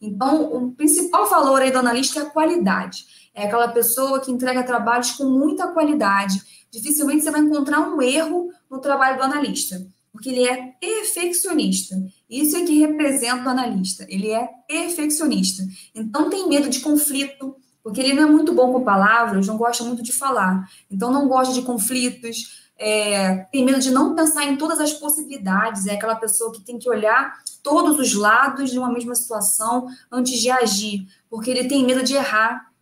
Então, 0.00 0.52
o 0.52 0.72
principal 0.72 1.28
valor 1.28 1.62
aí 1.62 1.70
do 1.70 1.78
analista 1.78 2.20
é 2.20 2.22
a 2.24 2.30
qualidade. 2.30 3.06
É 3.34 3.46
aquela 3.46 3.68
pessoa 3.68 4.20
que 4.20 4.30
entrega 4.30 4.62
trabalhos 4.62 5.12
com 5.12 5.24
muita 5.24 5.68
qualidade. 5.68 6.42
Dificilmente 6.70 7.22
você 7.22 7.30
vai 7.30 7.40
encontrar 7.40 7.80
um 7.80 8.02
erro 8.02 8.50
no 8.70 8.78
trabalho 8.78 9.16
do 9.16 9.22
analista, 9.22 9.86
porque 10.12 10.28
ele 10.28 10.46
é 10.46 10.72
perfeccionista. 10.80 11.96
Isso 12.28 12.56
é 12.56 12.64
que 12.64 12.78
representa 12.80 13.44
o 13.44 13.48
analista. 13.48 14.04
Ele 14.08 14.30
é 14.30 14.48
perfeccionista. 14.68 15.62
Então, 15.94 16.28
tem 16.28 16.48
medo 16.48 16.68
de 16.68 16.80
conflito, 16.80 17.56
porque 17.82 18.00
ele 18.00 18.12
não 18.12 18.24
é 18.24 18.30
muito 18.30 18.52
bom 18.52 18.72
com 18.72 18.84
palavras, 18.84 19.46
não 19.46 19.56
gosta 19.56 19.84
muito 19.84 20.02
de 20.02 20.12
falar. 20.12 20.68
Então, 20.90 21.12
não 21.12 21.28
gosta 21.28 21.54
de 21.54 21.62
conflitos, 21.62 22.61
é, 22.84 23.46
tem 23.52 23.64
medo 23.64 23.78
de 23.78 23.92
não 23.92 24.12
pensar 24.12 24.44
em 24.44 24.56
todas 24.56 24.80
as 24.80 24.92
possibilidades, 24.92 25.86
é 25.86 25.94
aquela 25.94 26.16
pessoa 26.16 26.50
que 26.50 26.60
tem 26.60 26.80
que 26.80 26.90
olhar 26.90 27.32
todos 27.62 27.96
os 27.96 28.12
lados 28.12 28.70
de 28.70 28.78
uma 28.78 28.92
mesma 28.92 29.14
situação 29.14 29.86
antes 30.10 30.40
de 30.40 30.50
agir, 30.50 31.06
porque 31.30 31.48
ele 31.48 31.68
tem 31.68 31.86
medo 31.86 32.02
de 32.02 32.14
errar. 32.14 32.72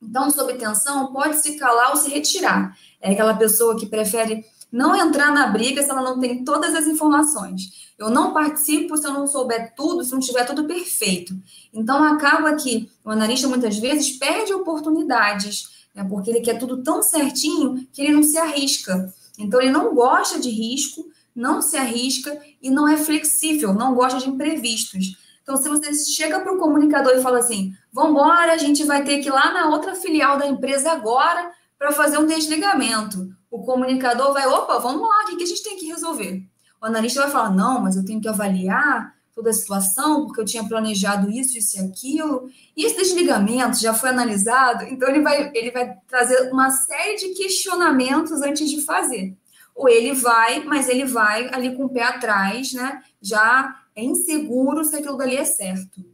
Então, 0.00 0.30
sob 0.30 0.54
tensão, 0.54 1.12
pode 1.12 1.38
se 1.38 1.58
calar 1.58 1.90
ou 1.90 1.96
se 1.96 2.08
retirar. 2.08 2.76
É 3.00 3.10
aquela 3.10 3.34
pessoa 3.34 3.76
que 3.76 3.86
prefere 3.86 4.44
não 4.70 4.94
entrar 4.94 5.32
na 5.32 5.48
briga 5.48 5.82
se 5.82 5.90
ela 5.90 6.00
não 6.00 6.20
tem 6.20 6.44
todas 6.44 6.72
as 6.72 6.86
informações. 6.86 7.90
Eu 7.98 8.08
não 8.08 8.32
participo 8.32 8.96
se 8.96 9.04
eu 9.04 9.12
não 9.12 9.26
souber 9.26 9.74
tudo, 9.74 10.04
se 10.04 10.12
não 10.12 10.20
tiver 10.20 10.44
tudo 10.44 10.64
perfeito. 10.64 11.34
Então, 11.74 12.04
acaba 12.04 12.54
que 12.54 12.88
o 13.04 13.10
analista 13.10 13.48
muitas 13.48 13.76
vezes 13.78 14.16
perde 14.16 14.54
oportunidades, 14.54 15.86
né, 15.92 16.06
porque 16.08 16.30
ele 16.30 16.40
quer 16.40 16.56
tudo 16.56 16.84
tão 16.84 17.02
certinho 17.02 17.84
que 17.92 18.00
ele 18.00 18.12
não 18.12 18.22
se 18.22 18.38
arrisca. 18.38 19.12
Então, 19.40 19.60
ele 19.60 19.70
não 19.70 19.94
gosta 19.94 20.38
de 20.38 20.50
risco, 20.50 21.04
não 21.34 21.62
se 21.62 21.76
arrisca 21.76 22.40
e 22.60 22.70
não 22.70 22.88
é 22.88 22.96
flexível, 22.96 23.72
não 23.72 23.94
gosta 23.94 24.18
de 24.18 24.28
imprevistos. 24.28 25.16
Então, 25.42 25.56
se 25.56 25.68
você 25.68 25.92
chega 25.94 26.40
para 26.40 26.52
o 26.52 26.58
comunicador 26.58 27.12
e 27.14 27.22
fala 27.22 27.38
assim: 27.38 27.72
vamos 27.92 28.12
embora, 28.12 28.52
a 28.52 28.56
gente 28.56 28.84
vai 28.84 29.02
ter 29.02 29.18
que 29.18 29.28
ir 29.28 29.32
lá 29.32 29.52
na 29.52 29.68
outra 29.68 29.94
filial 29.94 30.38
da 30.38 30.46
empresa 30.46 30.92
agora 30.92 31.50
para 31.78 31.92
fazer 31.92 32.18
um 32.18 32.26
desligamento. 32.26 33.28
O 33.50 33.62
comunicador 33.64 34.32
vai: 34.32 34.46
opa, 34.46 34.78
vamos 34.78 35.08
lá, 35.08 35.24
o 35.24 35.36
que 35.36 35.42
a 35.42 35.46
gente 35.46 35.62
tem 35.62 35.76
que 35.76 35.86
resolver? 35.86 36.42
O 36.80 36.86
analista 36.86 37.22
vai 37.22 37.30
falar: 37.30 37.50
não, 37.50 37.80
mas 37.80 37.96
eu 37.96 38.04
tenho 38.04 38.20
que 38.20 38.28
avaliar 38.28 39.14
toda 39.40 39.50
a 39.50 39.54
situação, 39.54 40.26
porque 40.26 40.40
eu 40.40 40.44
tinha 40.44 40.68
planejado 40.68 41.30
isso, 41.30 41.56
isso 41.56 41.78
e 41.78 41.80
aquilo. 41.80 42.48
E 42.76 42.84
esse 42.84 42.96
desligamento 42.96 43.80
já 43.80 43.94
foi 43.94 44.10
analisado, 44.10 44.84
então 44.84 45.08
ele 45.08 45.22
vai, 45.22 45.50
ele 45.54 45.70
vai 45.70 45.96
trazer 46.06 46.52
uma 46.52 46.70
série 46.70 47.16
de 47.16 47.28
questionamentos 47.30 48.42
antes 48.42 48.70
de 48.70 48.82
fazer. 48.82 49.34
Ou 49.74 49.88
ele 49.88 50.12
vai, 50.12 50.62
mas 50.64 50.88
ele 50.88 51.06
vai 51.06 51.48
ali 51.54 51.74
com 51.74 51.86
o 51.86 51.88
pé 51.88 52.02
atrás, 52.02 52.74
né? 52.74 53.02
Já 53.20 53.74
é 53.96 54.04
inseguro 54.04 54.84
se 54.84 54.94
aquilo 54.94 55.16
dali 55.16 55.36
é 55.36 55.44
certo. 55.44 56.04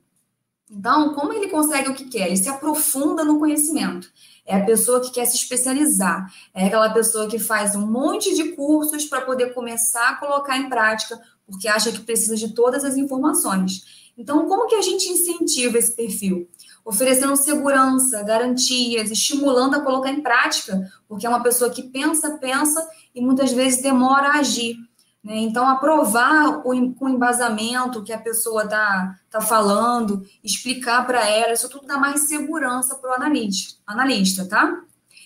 Então, 0.71 1.15
como 1.15 1.33
ele 1.33 1.49
consegue 1.49 1.89
o 1.89 1.95
que 1.95 2.05
quer? 2.05 2.29
Ele 2.29 2.37
se 2.37 2.49
aprofunda 2.49 3.25
no 3.25 3.39
conhecimento. 3.39 4.09
É 4.45 4.57
a 4.57 4.65
pessoa 4.65 5.01
que 5.01 5.11
quer 5.11 5.25
se 5.25 5.37
especializar. 5.37 6.33
É 6.55 6.67
aquela 6.67 6.91
pessoa 6.91 7.29
que 7.29 7.39
faz 7.39 7.75
um 7.75 7.87
monte 7.87 8.35
de 8.35 8.53
cursos 8.53 9.05
para 9.07 9.23
poder 9.23 9.53
começar 9.53 10.11
a 10.11 10.17
colocar 10.17 10.57
em 10.57 10.69
prática 10.69 11.21
porque 11.47 11.69
acha 11.69 11.93
que 11.93 12.01
precisa 12.01 12.37
de 12.37 12.53
todas 12.55 12.85
as 12.85 12.97
informações. 12.97 14.11
Então, 14.19 14.47
como 14.47 14.67
que 14.67 14.75
a 14.75 14.83
gente 14.83 15.09
incentiva 15.09 15.79
esse 15.79 15.95
perfil? 15.95 16.49
Oferecendo 16.85 17.37
segurança, 17.37 18.23
garantias, 18.23 19.11
estimulando 19.11 19.75
a 19.75 19.81
colocar 19.81 20.11
em 20.11 20.23
prática, 20.23 20.91
porque 21.09 21.27
é 21.27 21.29
uma 21.29 21.43
pessoa 21.43 21.71
que 21.71 21.83
pensa, 21.83 22.39
pensa 22.39 22.87
e 23.15 23.21
muitas 23.21 23.53
vezes 23.53 23.83
demora 23.83 24.29
a 24.29 24.39
agir. 24.39 24.77
Né? 25.23 25.39
Então, 25.39 25.69
aprovar 25.69 26.63
o, 26.65 26.95
com 26.95 27.09
embasamento 27.09 28.05
que 28.05 28.13
a 28.13 28.19
pessoa 28.19 28.63
está 28.63 29.19
tá 29.29 29.41
falando, 29.41 30.25
explicar 30.43 31.05
para 31.07 31.29
ela, 31.29 31.53
isso 31.53 31.69
tudo 31.69 31.87
dá 31.87 31.99
mais 31.99 32.29
segurança 32.29 32.95
para 32.95 33.11
o 33.11 33.15
analista, 33.15 33.81
analista, 33.85 34.49
tá? 34.49 34.83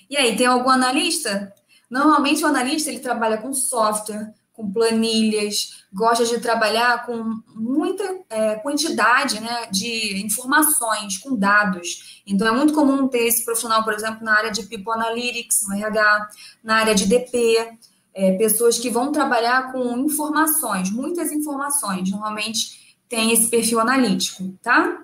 E 0.09 0.17
aí, 0.17 0.35
tem 0.37 0.47
algum 0.47 0.71
analista? 0.71 1.53
Normalmente, 1.89 2.43
o 2.43 2.47
analista 2.47 2.91
ele 2.91 3.01
trabalha 3.01 3.37
com 3.39 3.53
software, 3.53 4.33
com 4.61 4.71
planilhas, 4.71 5.85
gosta 5.91 6.27
de 6.27 6.39
trabalhar 6.39 7.07
com 7.07 7.41
muita 7.55 8.05
é, 8.29 8.57
quantidade 8.57 9.41
né, 9.41 9.67
de 9.71 10.23
informações, 10.23 11.17
com 11.17 11.35
dados. 11.35 12.23
Então, 12.27 12.47
é 12.47 12.53
muito 12.53 12.75
comum 12.75 13.09
ter 13.09 13.27
esse 13.27 13.43
profissional, 13.43 13.83
por 13.83 13.95
exemplo, 13.95 14.23
na 14.23 14.37
área 14.37 14.51
de 14.51 14.65
People 14.65 14.93
Analytics, 14.93 15.67
no 15.67 15.75
RH, 15.75 16.29
na 16.63 16.77
área 16.77 16.95
de 16.95 17.07
DP, 17.07 17.79
é, 18.13 18.37
pessoas 18.37 18.79
que 18.79 18.91
vão 18.91 19.11
trabalhar 19.11 19.73
com 19.73 19.97
informações, 19.99 20.91
muitas 20.91 21.33
informações, 21.33 22.11
normalmente 22.11 22.95
tem 23.09 23.33
esse 23.33 23.49
perfil 23.49 23.81
analítico, 23.81 24.53
tá? 24.63 25.03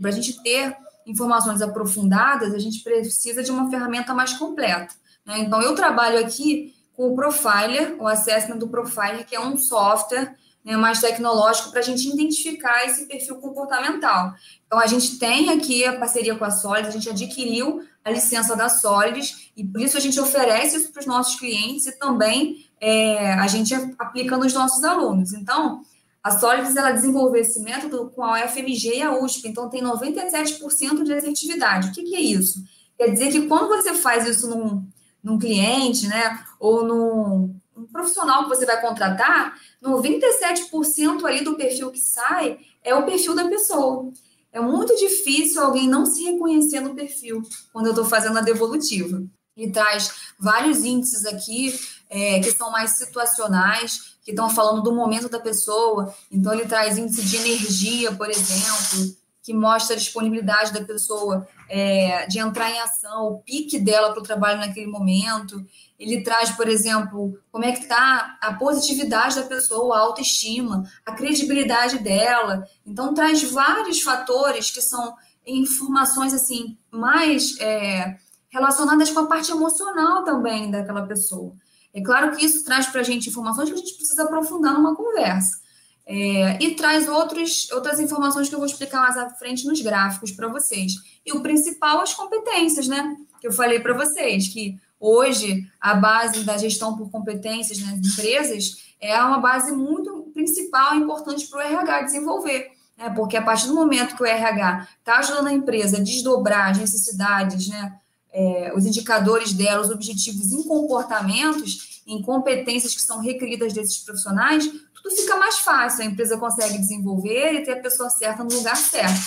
Para 0.00 0.10
a 0.10 0.12
gente 0.12 0.42
ter 0.42 0.76
informações 1.06 1.62
aprofundadas, 1.62 2.52
a 2.52 2.58
gente 2.58 2.82
precisa 2.82 3.42
de 3.42 3.50
uma 3.50 3.70
ferramenta 3.70 4.12
mais 4.12 4.34
completa. 4.34 4.94
Né? 5.24 5.40
Então, 5.40 5.62
eu 5.62 5.74
trabalho 5.74 6.18
aqui 6.18 6.74
com 6.98 7.12
o 7.12 7.14
Profiler, 7.14 7.94
o 8.00 8.08
Assessment 8.08 8.56
do 8.56 8.68
Profiler, 8.68 9.24
que 9.24 9.36
é 9.36 9.40
um 9.40 9.56
software 9.56 10.34
né, 10.64 10.76
mais 10.76 11.00
tecnológico 11.00 11.70
para 11.70 11.78
a 11.78 11.82
gente 11.84 12.08
identificar 12.08 12.84
esse 12.86 13.06
perfil 13.06 13.36
comportamental. 13.36 14.34
Então, 14.66 14.80
a 14.80 14.86
gente 14.88 15.16
tem 15.16 15.48
aqui 15.50 15.84
a 15.84 15.96
parceria 15.96 16.34
com 16.34 16.44
a 16.44 16.50
Solids, 16.50 16.88
a 16.88 16.90
gente 16.90 17.08
adquiriu 17.08 17.84
a 18.04 18.10
licença 18.10 18.56
da 18.56 18.68
Solids, 18.68 19.52
e 19.56 19.62
por 19.62 19.80
isso 19.80 19.96
a 19.96 20.00
gente 20.00 20.18
oferece 20.18 20.76
isso 20.76 20.90
para 20.90 20.98
os 20.98 21.06
nossos 21.06 21.38
clientes 21.38 21.86
e 21.86 21.96
também 21.96 22.66
é, 22.80 23.32
a 23.34 23.46
gente 23.46 23.72
aplica 23.96 24.36
nos 24.36 24.52
nossos 24.52 24.82
alunos. 24.82 25.32
Então, 25.32 25.82
a 26.20 26.32
Solids 26.32 26.74
ela 26.74 26.90
desenvolveu 26.90 27.42
esse 27.42 27.60
método 27.60 28.10
com 28.10 28.24
a 28.24 28.44
UFMG 28.44 28.96
e 28.96 29.02
a 29.02 29.16
USP, 29.16 29.46
então 29.46 29.70
tem 29.70 29.84
97% 29.84 31.04
de 31.04 31.12
assertividade. 31.12 31.90
O 31.90 31.92
que, 31.92 32.02
que, 32.02 32.16
é 32.16 32.20
isso? 32.20 32.60
Quer 32.96 33.12
dizer 33.12 33.30
que 33.30 33.46
quando 33.46 33.68
você 33.68 33.94
faz 33.94 34.26
isso 34.26 34.50
num, 34.50 34.84
num 35.28 35.38
cliente, 35.38 36.06
né, 36.06 36.42
ou 36.58 36.84
num 36.84 37.54
um 37.76 37.86
profissional 37.86 38.42
que 38.42 38.48
você 38.48 38.66
vai 38.66 38.80
contratar, 38.80 39.54
97% 39.80 41.24
ali 41.24 41.44
do 41.44 41.54
perfil 41.54 41.92
que 41.92 42.00
sai 42.00 42.58
é 42.82 42.92
o 42.92 43.04
perfil 43.04 43.36
da 43.36 43.48
pessoa. 43.48 44.10
É 44.52 44.60
muito 44.60 44.96
difícil 44.96 45.62
alguém 45.62 45.86
não 45.86 46.04
se 46.04 46.24
reconhecer 46.24 46.80
no 46.80 46.94
perfil 46.94 47.40
quando 47.72 47.86
eu 47.86 47.92
estou 47.92 48.04
fazendo 48.04 48.38
a 48.38 48.42
devolutiva. 48.42 49.22
Ele 49.56 49.70
traz 49.70 50.12
vários 50.38 50.84
índices 50.84 51.24
aqui 51.24 51.78
é, 52.10 52.40
que 52.40 52.50
são 52.50 52.70
mais 52.72 52.96
situacionais, 52.98 54.16
que 54.24 54.30
estão 54.30 54.50
falando 54.50 54.82
do 54.82 54.94
momento 54.94 55.28
da 55.28 55.38
pessoa. 55.38 56.12
Então, 56.32 56.52
ele 56.52 56.66
traz 56.66 56.98
índice 56.98 57.22
de 57.22 57.36
energia, 57.36 58.12
por 58.12 58.28
exemplo, 58.28 59.16
que 59.48 59.54
mostra 59.54 59.96
a 59.96 59.98
disponibilidade 59.98 60.74
da 60.74 60.84
pessoa 60.84 61.48
é, 61.70 62.26
de 62.26 62.38
entrar 62.38 62.70
em 62.70 62.78
ação, 62.80 63.28
o 63.28 63.38
pique 63.38 63.78
dela 63.78 64.10
para 64.12 64.20
o 64.20 64.22
trabalho 64.22 64.60
naquele 64.60 64.86
momento. 64.86 65.64
Ele 65.98 66.22
traz, 66.22 66.50
por 66.50 66.68
exemplo, 66.68 67.40
como 67.50 67.64
é 67.64 67.72
que 67.72 67.84
está 67.84 68.36
a 68.42 68.52
positividade 68.52 69.36
da 69.36 69.44
pessoa, 69.44 69.96
a 69.96 70.00
autoestima, 70.00 70.84
a 71.06 71.12
credibilidade 71.14 71.98
dela. 72.00 72.62
Então, 72.84 73.14
traz 73.14 73.42
vários 73.42 74.02
fatores 74.02 74.70
que 74.70 74.82
são 74.82 75.16
informações 75.46 76.34
assim 76.34 76.76
mais 76.90 77.58
é, 77.58 78.18
relacionadas 78.50 79.10
com 79.10 79.20
a 79.20 79.26
parte 79.26 79.50
emocional 79.50 80.24
também 80.24 80.70
daquela 80.70 81.06
pessoa. 81.06 81.54
É 81.94 82.02
claro 82.02 82.36
que 82.36 82.44
isso 82.44 82.66
traz 82.66 82.86
para 82.86 83.00
a 83.00 83.04
gente 83.04 83.30
informações 83.30 83.70
que 83.70 83.74
a 83.76 83.78
gente 83.78 83.94
precisa 83.94 84.24
aprofundar 84.24 84.74
numa 84.74 84.94
conversa. 84.94 85.66
É, 86.10 86.56
e 86.58 86.74
traz 86.74 87.06
outros, 87.06 87.70
outras 87.70 88.00
informações 88.00 88.48
que 88.48 88.54
eu 88.54 88.58
vou 88.58 88.66
explicar 88.66 89.02
mais 89.02 89.18
à 89.18 89.28
frente 89.28 89.66
nos 89.66 89.78
gráficos 89.82 90.32
para 90.32 90.48
vocês. 90.48 90.94
E 91.24 91.32
o 91.32 91.42
principal, 91.42 92.00
as 92.00 92.14
competências, 92.14 92.88
né? 92.88 93.14
Que 93.38 93.46
eu 93.46 93.52
falei 93.52 93.78
para 93.78 93.92
vocês, 93.92 94.48
que 94.48 94.78
hoje 94.98 95.70
a 95.78 95.94
base 95.94 96.44
da 96.44 96.56
gestão 96.56 96.96
por 96.96 97.10
competências 97.10 97.78
nas 97.80 97.98
empresas 97.98 98.82
é 98.98 99.20
uma 99.22 99.38
base 99.38 99.70
muito 99.70 100.30
principal 100.32 100.94
e 100.94 100.98
importante 100.98 101.46
para 101.46 101.58
o 101.58 101.60
RH 101.60 102.02
desenvolver. 102.02 102.70
Né? 102.96 103.10
Porque 103.10 103.36
a 103.36 103.42
partir 103.42 103.66
do 103.66 103.74
momento 103.74 104.16
que 104.16 104.22
o 104.22 104.26
RH 104.26 104.88
está 104.98 105.18
ajudando 105.18 105.48
a 105.48 105.52
empresa 105.52 105.98
a 105.98 106.02
desdobrar 106.02 106.70
as 106.70 106.78
necessidades, 106.78 107.68
né? 107.68 107.98
é, 108.32 108.72
os 108.74 108.86
indicadores 108.86 109.52
dela, 109.52 109.82
os 109.82 109.90
objetivos 109.90 110.52
em 110.52 110.62
comportamentos, 110.62 111.97
em 112.08 112.22
competências 112.22 112.94
que 112.94 113.02
são 113.02 113.20
requeridas 113.20 113.74
desses 113.74 113.98
profissionais, 113.98 114.66
tudo 114.94 115.14
fica 115.14 115.36
mais 115.36 115.58
fácil, 115.58 116.02
a 116.02 116.06
empresa 116.06 116.38
consegue 116.38 116.78
desenvolver 116.78 117.52
e 117.52 117.62
ter 117.62 117.72
a 117.72 117.82
pessoa 117.82 118.08
certa 118.08 118.42
no 118.42 118.52
lugar 118.52 118.76
certo. 118.76 119.20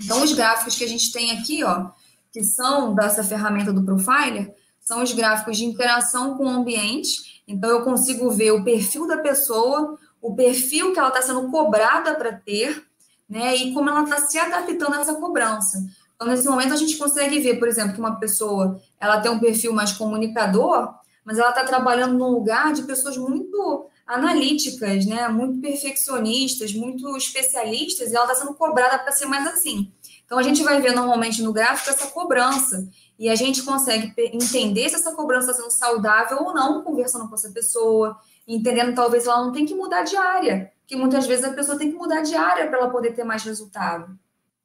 Então, 0.00 0.22
os 0.22 0.32
gráficos 0.32 0.76
que 0.76 0.84
a 0.84 0.88
gente 0.88 1.12
tem 1.12 1.32
aqui, 1.32 1.64
ó, 1.64 1.90
que 2.32 2.44
são 2.44 2.94
dessa 2.94 3.24
ferramenta 3.24 3.72
do 3.72 3.82
Profiler, 3.82 4.54
são 4.80 5.02
os 5.02 5.12
gráficos 5.12 5.56
de 5.56 5.64
interação 5.64 6.36
com 6.36 6.44
o 6.44 6.48
ambiente. 6.48 7.42
Então, 7.48 7.68
eu 7.68 7.82
consigo 7.82 8.30
ver 8.30 8.52
o 8.52 8.62
perfil 8.62 9.08
da 9.08 9.18
pessoa, 9.18 9.98
o 10.22 10.36
perfil 10.36 10.92
que 10.92 10.98
ela 10.98 11.08
está 11.08 11.20
sendo 11.20 11.50
cobrada 11.50 12.14
para 12.14 12.32
ter, 12.32 12.86
né, 13.28 13.56
e 13.56 13.74
como 13.74 13.90
ela 13.90 14.04
está 14.04 14.20
se 14.20 14.38
adaptando 14.38 14.94
a 14.94 15.00
essa 15.00 15.14
cobrança. 15.14 15.84
Então, 16.14 16.28
nesse 16.28 16.48
momento, 16.48 16.72
a 16.72 16.76
gente 16.76 16.96
consegue 16.96 17.40
ver, 17.40 17.58
por 17.58 17.68
exemplo, 17.68 17.92
que 17.92 18.00
uma 18.00 18.18
pessoa 18.18 18.80
ela 19.00 19.20
tem 19.20 19.30
um 19.30 19.38
perfil 19.38 19.72
mais 19.72 19.92
comunicador, 19.92 20.94
mas 21.28 21.36
ela 21.36 21.50
está 21.50 21.62
trabalhando 21.62 22.16
num 22.16 22.30
lugar 22.30 22.72
de 22.72 22.84
pessoas 22.84 23.18
muito 23.18 23.86
analíticas, 24.06 25.04
né? 25.04 25.28
muito 25.28 25.60
perfeccionistas, 25.60 26.72
muito 26.72 27.14
especialistas, 27.18 28.10
e 28.10 28.16
ela 28.16 28.24
está 28.24 28.34
sendo 28.34 28.54
cobrada 28.54 28.98
para 28.98 29.12
ser 29.12 29.26
mais 29.26 29.46
assim. 29.46 29.92
Então, 30.24 30.38
a 30.38 30.42
gente 30.42 30.62
vai 30.62 30.80
ver 30.80 30.94
normalmente 30.94 31.42
no 31.42 31.52
gráfico 31.52 31.90
essa 31.90 32.06
cobrança, 32.06 32.88
e 33.18 33.28
a 33.28 33.34
gente 33.34 33.62
consegue 33.62 34.10
entender 34.32 34.88
se 34.88 34.94
essa 34.94 35.12
cobrança 35.12 35.50
está 35.50 35.62
sendo 35.62 35.70
saudável 35.70 36.38
ou 36.38 36.54
não, 36.54 36.82
conversando 36.82 37.28
com 37.28 37.34
essa 37.34 37.50
pessoa, 37.50 38.16
entendendo 38.46 38.94
talvez 38.94 39.26
ela 39.26 39.44
não 39.44 39.52
tem 39.52 39.66
que 39.66 39.74
mudar 39.74 40.04
de 40.04 40.16
área, 40.16 40.72
que 40.86 40.96
muitas 40.96 41.26
vezes 41.26 41.44
a 41.44 41.52
pessoa 41.52 41.76
tem 41.76 41.90
que 41.90 41.98
mudar 41.98 42.22
de 42.22 42.34
área 42.34 42.66
para 42.68 42.78
ela 42.78 42.88
poder 42.88 43.12
ter 43.12 43.24
mais 43.24 43.42
resultado. 43.42 44.18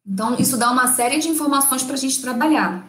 Então, 0.07 0.37
isso 0.39 0.55
dá 0.55 0.71
uma 0.71 0.87
série 0.87 1.19
de 1.19 1.27
informações 1.27 1.83
para 1.83 1.95
a 1.95 1.99
gente 1.99 2.21
trabalhar. 2.21 2.87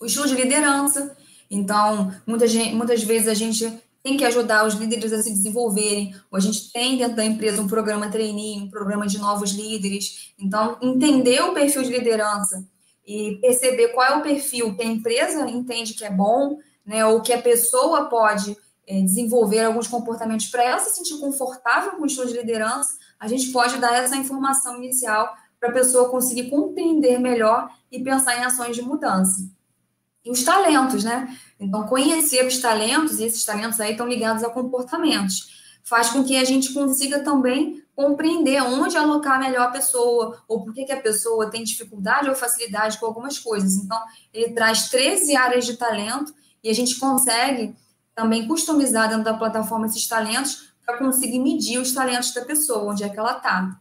O 0.00 0.06
estilo 0.06 0.28
de 0.28 0.36
liderança. 0.36 1.16
Então, 1.50 2.14
muitas, 2.26 2.54
muitas 2.54 3.02
vezes 3.02 3.28
a 3.28 3.34
gente 3.34 3.80
tem 4.02 4.16
que 4.16 4.24
ajudar 4.24 4.66
os 4.66 4.74
líderes 4.74 5.12
a 5.12 5.22
se 5.22 5.30
desenvolverem, 5.30 6.14
ou 6.30 6.38
a 6.38 6.40
gente 6.40 6.72
tem 6.72 6.96
dentro 6.96 7.16
da 7.16 7.24
empresa 7.24 7.60
um 7.60 7.68
programa 7.68 8.10
trainee, 8.10 8.62
um 8.62 8.70
programa 8.70 9.06
de 9.06 9.18
novos 9.18 9.50
líderes. 9.50 10.32
Então, 10.38 10.78
entender 10.80 11.42
o 11.42 11.52
perfil 11.52 11.82
de 11.82 11.90
liderança 11.90 12.66
e 13.06 13.38
perceber 13.40 13.88
qual 13.88 14.06
é 14.06 14.16
o 14.16 14.22
perfil 14.22 14.74
que 14.74 14.82
a 14.82 14.86
empresa 14.86 15.50
entende 15.50 15.94
que 15.94 16.04
é 16.04 16.10
bom, 16.10 16.58
né, 16.86 17.04
ou 17.04 17.20
que 17.20 17.32
a 17.32 17.42
pessoa 17.42 18.06
pode 18.06 18.56
é, 18.86 19.00
desenvolver 19.02 19.60
alguns 19.60 19.86
comportamentos 19.86 20.46
para 20.46 20.64
ela 20.64 20.80
se 20.80 20.96
sentir 20.96 21.18
confortável 21.20 21.92
com 21.92 22.02
o 22.02 22.06
estilo 22.06 22.26
de 22.26 22.32
liderança, 22.32 22.96
a 23.18 23.28
gente 23.28 23.50
pode 23.52 23.78
dar 23.78 23.94
essa 23.94 24.16
informação 24.16 24.76
inicial 24.82 25.34
para 25.58 25.68
a 25.68 25.72
pessoa 25.72 26.08
conseguir 26.08 26.48
compreender 26.48 27.18
melhor 27.18 27.68
e 27.92 28.02
pensar 28.02 28.38
em 28.38 28.44
ações 28.44 28.74
de 28.74 28.82
mudança. 28.82 29.48
E 30.24 30.30
os 30.30 30.42
talentos, 30.42 31.04
né? 31.04 31.36
Então, 31.58 31.86
conhecer 31.86 32.46
os 32.46 32.58
talentos, 32.58 33.18
e 33.18 33.24
esses 33.24 33.44
talentos 33.44 33.80
aí 33.80 33.92
estão 33.92 34.06
ligados 34.06 34.44
a 34.44 34.50
comportamentos, 34.50 35.60
faz 35.82 36.10
com 36.10 36.24
que 36.24 36.36
a 36.36 36.44
gente 36.44 36.72
consiga 36.72 37.20
também 37.20 37.82
compreender 37.94 38.62
onde 38.62 38.96
alocar 38.96 39.38
melhor 39.38 39.68
a 39.68 39.70
pessoa, 39.70 40.42
ou 40.48 40.64
por 40.64 40.72
que, 40.72 40.84
que 40.84 40.92
a 40.92 41.00
pessoa 41.00 41.50
tem 41.50 41.62
dificuldade 41.64 42.28
ou 42.28 42.34
facilidade 42.34 42.98
com 42.98 43.06
algumas 43.06 43.38
coisas. 43.38 43.76
Então, 43.76 43.98
ele 44.32 44.52
traz 44.52 44.88
13 44.88 45.36
áreas 45.36 45.66
de 45.66 45.76
talento 45.76 46.34
e 46.62 46.70
a 46.70 46.74
gente 46.74 46.98
consegue 46.98 47.74
também 48.14 48.46
customizar 48.46 49.08
dentro 49.08 49.24
da 49.24 49.34
plataforma 49.34 49.86
esses 49.86 50.06
talentos 50.06 50.70
para 50.84 50.98
conseguir 50.98 51.38
medir 51.38 51.78
os 51.78 51.92
talentos 51.92 52.32
da 52.32 52.44
pessoa, 52.44 52.90
onde 52.90 53.04
é 53.04 53.08
que 53.08 53.18
ela 53.18 53.36
está. 53.36 53.80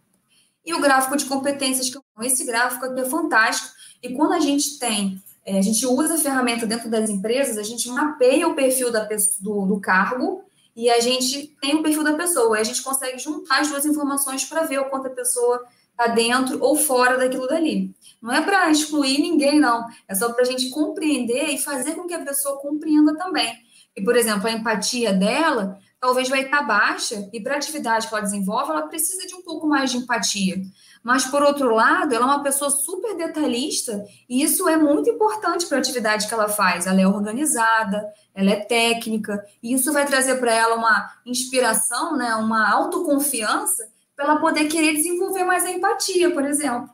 E 0.66 0.74
o 0.74 0.82
gráfico 0.82 1.18
de 1.18 1.26
competências, 1.26 1.90
que 1.90 2.00
esse 2.26 2.46
gráfico 2.46 2.86
aqui 2.86 3.00
é 3.00 3.06
fantástico. 3.06 3.70
E 4.04 4.14
quando 4.14 4.34
a 4.34 4.40
gente 4.40 4.78
tem, 4.78 5.22
a 5.46 5.62
gente 5.62 5.86
usa 5.86 6.16
a 6.16 6.20
ferramenta 6.20 6.66
dentro 6.66 6.90
das 6.90 7.10
empresas, 7.10 7.58
a 7.58 7.64
gente 7.64 7.90
mapeia 7.90 8.48
o 8.48 8.56
perfil 8.56 8.92
da, 8.92 9.08
do, 9.40 9.66
do 9.66 9.80
cargo 9.80 10.44
e 10.76 10.90
a 10.90 11.00
gente 11.00 11.56
tem 11.62 11.76
o 11.76 11.84
perfil 11.84 12.04
da 12.04 12.14
pessoa. 12.14 12.58
E 12.58 12.62
a 12.62 12.64
gente 12.64 12.82
consegue 12.82 13.18
juntar 13.20 13.62
as 13.62 13.70
duas 13.70 13.86
informações 13.86 14.46
para 14.46 14.64
ver 14.64 14.80
o 14.80 14.90
quanto 14.90 15.08
a 15.08 15.12
pessoa 15.12 15.64
está 15.92 16.08
dentro 16.08 16.64
ou 16.64 16.76
fora 16.76 17.18
daquilo 17.18 17.48
dali. 17.48 17.94
Não 18.22 18.34
é 18.34 18.42
para 18.42 18.70
excluir 18.70 19.20
ninguém, 19.20 19.60
não. 19.60 19.86
É 20.08 20.16
só 20.16 20.32
para 20.32 20.44
a 20.44 20.46
gente 20.46 20.70
compreender 20.70 21.50
e 21.50 21.58
fazer 21.58 21.96
com 21.96 22.08
que 22.08 22.14
a 22.14 22.24
pessoa 22.24 22.60
compreenda 22.60 23.16
também. 23.18 23.54
E, 23.96 24.04
por 24.04 24.16
exemplo, 24.16 24.48
a 24.48 24.52
empatia 24.52 25.14
dela 25.14 25.78
talvez 26.00 26.30
vai 26.30 26.44
estar 26.44 26.64
baixa 26.64 27.30
e 27.34 27.42
para 27.42 27.56
a 27.56 27.58
atividade 27.58 28.08
que 28.08 28.14
ela 28.14 28.24
desenvolve, 28.24 28.72
ela 28.72 28.88
precisa 28.88 29.28
de 29.28 29.36
um 29.36 29.42
pouco 29.42 29.68
mais 29.68 29.92
de 29.92 29.98
empatia. 29.98 30.62
Mas, 31.02 31.26
por 31.26 31.42
outro 31.42 31.74
lado, 31.74 32.14
ela 32.14 32.26
é 32.26 32.28
uma 32.28 32.44
pessoa 32.44 32.70
super 32.70 33.16
detalhista 33.16 34.06
e 34.28 34.44
isso 34.44 34.68
é 34.68 34.78
muito 34.78 35.10
importante 35.10 35.66
para 35.66 35.78
a 35.78 35.80
atividade 35.80 36.28
que 36.28 36.34
ela 36.34 36.50
faz. 36.50 36.88
Ela 36.88 37.02
é 37.02 37.08
organizada, 37.08 38.06
ela 38.36 38.52
é 38.52 38.58
técnica 38.58 39.44
e 39.64 39.74
isso 39.74 39.94
vai 39.94 40.06
trazer 40.06 40.36
para 40.40 40.54
ela 40.54 40.76
uma 40.76 41.10
inspiração, 41.26 42.18
né, 42.18 42.36
uma 42.36 42.70
autoconfiança 42.70 43.88
para 44.16 44.26
ela 44.26 44.40
poder 44.42 44.66
querer 44.68 44.94
desenvolver 44.94 45.46
mais 45.46 45.64
a 45.64 45.72
empatia, 45.72 46.32
por 46.32 46.44
exemplo. 46.44 46.90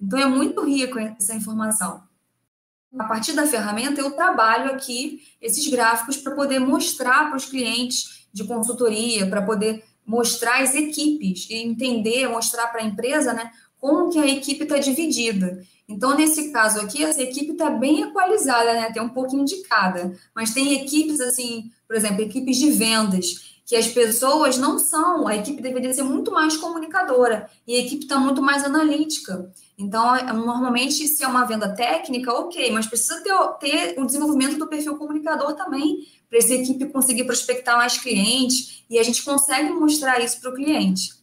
Então, 0.00 0.18
é 0.18 0.26
muito 0.26 0.62
rico 0.62 0.98
essa 0.98 1.34
informação. 1.34 2.02
A 2.98 3.04
partir 3.04 3.32
da 3.32 3.46
ferramenta, 3.46 4.00
eu 4.00 4.10
trabalho 4.10 4.70
aqui 4.72 5.22
esses 5.40 5.66
gráficos 5.68 6.16
para 6.18 6.34
poder 6.34 6.58
mostrar 6.58 7.28
para 7.28 7.36
os 7.36 7.46
clientes 7.46 8.26
de 8.32 8.44
consultoria 8.44 9.26
para 9.28 9.40
poder 9.40 9.82
mostrar 10.06 10.62
as 10.62 10.74
equipes 10.74 11.48
e 11.50 11.56
entender, 11.56 12.28
mostrar 12.28 12.68
para 12.68 12.82
a 12.82 12.84
empresa, 12.84 13.32
né, 13.32 13.50
como 13.78 14.10
que 14.10 14.18
a 14.18 14.26
equipe 14.26 14.62
está 14.62 14.78
dividida. 14.78 15.62
Então, 15.88 16.16
nesse 16.16 16.50
caso 16.50 16.80
aqui, 16.80 17.04
essa 17.04 17.22
equipe 17.22 17.52
está 17.52 17.70
bem 17.70 18.02
equalizada, 18.02 18.72
né? 18.74 18.90
Tem 18.92 19.00
um 19.00 19.08
pouquinho 19.08 19.44
de 19.44 19.62
cada. 19.62 20.12
Mas 20.34 20.52
tem 20.52 20.74
equipes, 20.82 21.20
assim, 21.20 21.70
por 21.86 21.94
exemplo, 21.94 22.22
equipes 22.22 22.56
de 22.56 22.72
vendas. 22.72 23.56
que 23.66 23.74
as 23.74 23.88
pessoas 23.88 24.56
não 24.56 24.78
são, 24.78 25.26
a 25.26 25.34
equipe 25.34 25.60
deveria 25.60 25.92
ser 25.92 26.04
muito 26.04 26.30
mais 26.30 26.56
comunicadora 26.56 27.50
e 27.66 27.74
a 27.74 27.80
equipe 27.80 28.04
está 28.04 28.16
muito 28.16 28.40
mais 28.40 28.62
analítica. 28.62 29.52
Então, 29.76 30.14
normalmente, 30.34 31.06
se 31.08 31.24
é 31.24 31.26
uma 31.26 31.44
venda 31.44 31.74
técnica, 31.74 32.32
ok, 32.32 32.70
mas 32.70 32.86
precisa 32.86 33.20
ter, 33.22 33.34
ter 33.58 34.00
o 34.00 34.06
desenvolvimento 34.06 34.56
do 34.56 34.68
perfil 34.68 34.96
comunicador 34.96 35.54
também, 35.54 36.06
para 36.28 36.38
essa 36.38 36.54
equipe 36.54 36.86
conseguir 36.86 37.24
prospectar 37.24 37.76
mais 37.76 37.98
clientes 37.98 38.84
e 38.90 38.98
a 38.98 39.02
gente 39.02 39.24
consegue 39.24 39.70
mostrar 39.70 40.20
isso 40.20 40.40
para 40.40 40.50
o 40.50 40.54
cliente. 40.54 41.14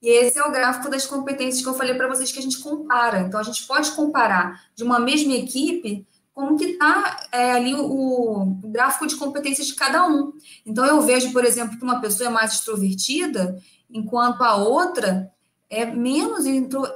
E 0.00 0.08
esse 0.08 0.38
é 0.38 0.42
o 0.44 0.52
gráfico 0.52 0.88
das 0.88 1.06
competências 1.06 1.62
que 1.62 1.68
eu 1.68 1.74
falei 1.74 1.94
para 1.94 2.08
vocês 2.08 2.30
que 2.30 2.38
a 2.38 2.42
gente 2.42 2.58
compara. 2.58 3.20
Então, 3.20 3.40
a 3.40 3.42
gente 3.42 3.66
pode 3.66 3.90
comparar 3.92 4.64
de 4.74 4.84
uma 4.84 5.00
mesma 5.00 5.34
equipe 5.34 6.06
como 6.32 6.56
que 6.56 6.66
está 6.66 7.26
é, 7.32 7.50
ali 7.50 7.74
o, 7.74 7.82
o, 7.82 8.68
gráfico 8.68 9.08
de 9.08 9.16
competências 9.16 9.66
de 9.66 9.74
cada 9.74 10.06
um. 10.06 10.32
Então, 10.64 10.84
eu 10.86 11.02
vejo, 11.02 11.32
por 11.32 11.44
exemplo, 11.44 11.76
que 11.76 11.82
uma 11.82 12.00
pessoa 12.00 12.28
é 12.28 12.32
mais 12.32 12.52
extrovertida, 12.52 13.60
enquanto 13.90 14.42
a 14.42 14.54
outra 14.54 15.32
é 15.68 15.84
menos 15.84 16.46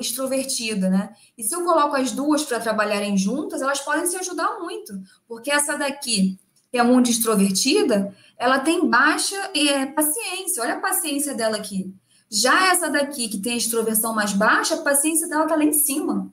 extrovertida, 0.00 0.88
né? 0.88 1.12
E 1.36 1.42
se 1.42 1.54
eu 1.54 1.64
coloco 1.64 1.96
as 1.96 2.12
duas 2.12 2.44
para 2.44 2.60
trabalharem 2.60 3.18
juntas, 3.18 3.60
elas 3.60 3.80
podem 3.80 4.06
se 4.06 4.16
ajudar 4.16 4.60
muito, 4.60 4.92
porque 5.26 5.50
essa 5.50 5.76
daqui, 5.76 6.38
é 6.78 6.82
muito 6.82 7.10
extrovertida, 7.10 8.14
ela 8.38 8.58
tem 8.58 8.88
baixa 8.88 9.36
é, 9.54 9.86
paciência. 9.86 10.62
Olha 10.62 10.74
a 10.74 10.80
paciência 10.80 11.34
dela 11.34 11.56
aqui. 11.56 11.94
Já 12.30 12.68
essa 12.68 12.88
daqui, 12.88 13.28
que 13.28 13.38
tem 13.38 13.54
a 13.54 13.56
extroversão 13.56 14.14
mais 14.14 14.32
baixa, 14.32 14.74
a 14.74 14.82
paciência 14.82 15.28
dela 15.28 15.44
está 15.44 15.54
lá 15.54 15.64
em 15.64 15.72
cima. 15.72 16.32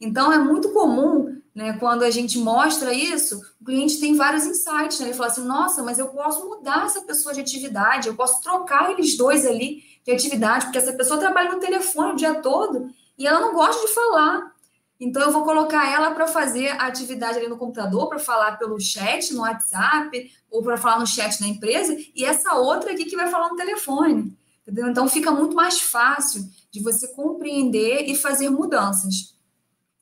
Então, 0.00 0.32
é 0.32 0.38
muito 0.38 0.70
comum, 0.70 1.40
né, 1.54 1.74
quando 1.78 2.02
a 2.02 2.10
gente 2.10 2.38
mostra 2.38 2.92
isso, 2.92 3.40
o 3.60 3.64
cliente 3.64 3.98
tem 3.98 4.14
vários 4.14 4.44
insights. 4.44 5.00
Né? 5.00 5.06
Ele 5.06 5.14
fala 5.14 5.30
assim: 5.30 5.44
nossa, 5.44 5.82
mas 5.82 5.98
eu 5.98 6.08
posso 6.08 6.46
mudar 6.46 6.84
essa 6.84 7.00
pessoa 7.02 7.32
de 7.32 7.40
atividade, 7.40 8.08
eu 8.08 8.14
posso 8.14 8.42
trocar 8.42 8.90
eles 8.90 9.16
dois 9.16 9.46
ali 9.46 9.82
de 10.04 10.12
atividade, 10.12 10.66
porque 10.66 10.78
essa 10.78 10.92
pessoa 10.92 11.18
trabalha 11.18 11.52
no 11.52 11.60
telefone 11.60 12.12
o 12.12 12.16
dia 12.16 12.34
todo 12.34 12.90
e 13.18 13.26
ela 13.26 13.40
não 13.40 13.54
gosta 13.54 13.86
de 13.86 13.94
falar. 13.94 14.54
Então, 14.98 15.22
eu 15.22 15.32
vou 15.32 15.44
colocar 15.44 15.92
ela 15.92 16.12
para 16.12 16.26
fazer 16.26 16.68
a 16.68 16.86
atividade 16.86 17.38
ali 17.38 17.48
no 17.48 17.58
computador, 17.58 18.08
para 18.08 18.18
falar 18.18 18.58
pelo 18.58 18.80
chat, 18.80 19.32
no 19.34 19.42
WhatsApp, 19.42 20.30
ou 20.50 20.62
para 20.62 20.76
falar 20.76 21.00
no 21.00 21.06
chat 21.06 21.38
da 21.38 21.46
empresa, 21.46 21.96
e 22.14 22.24
essa 22.24 22.54
outra 22.54 22.92
aqui 22.92 23.04
que 23.04 23.16
vai 23.16 23.30
falar 23.30 23.50
no 23.50 23.56
telefone. 23.56 24.36
Entendeu? 24.62 24.88
Então, 24.88 25.06
fica 25.06 25.30
muito 25.30 25.54
mais 25.54 25.80
fácil 25.80 26.48
de 26.70 26.82
você 26.82 27.08
compreender 27.08 28.08
e 28.08 28.16
fazer 28.16 28.48
mudanças. 28.48 29.34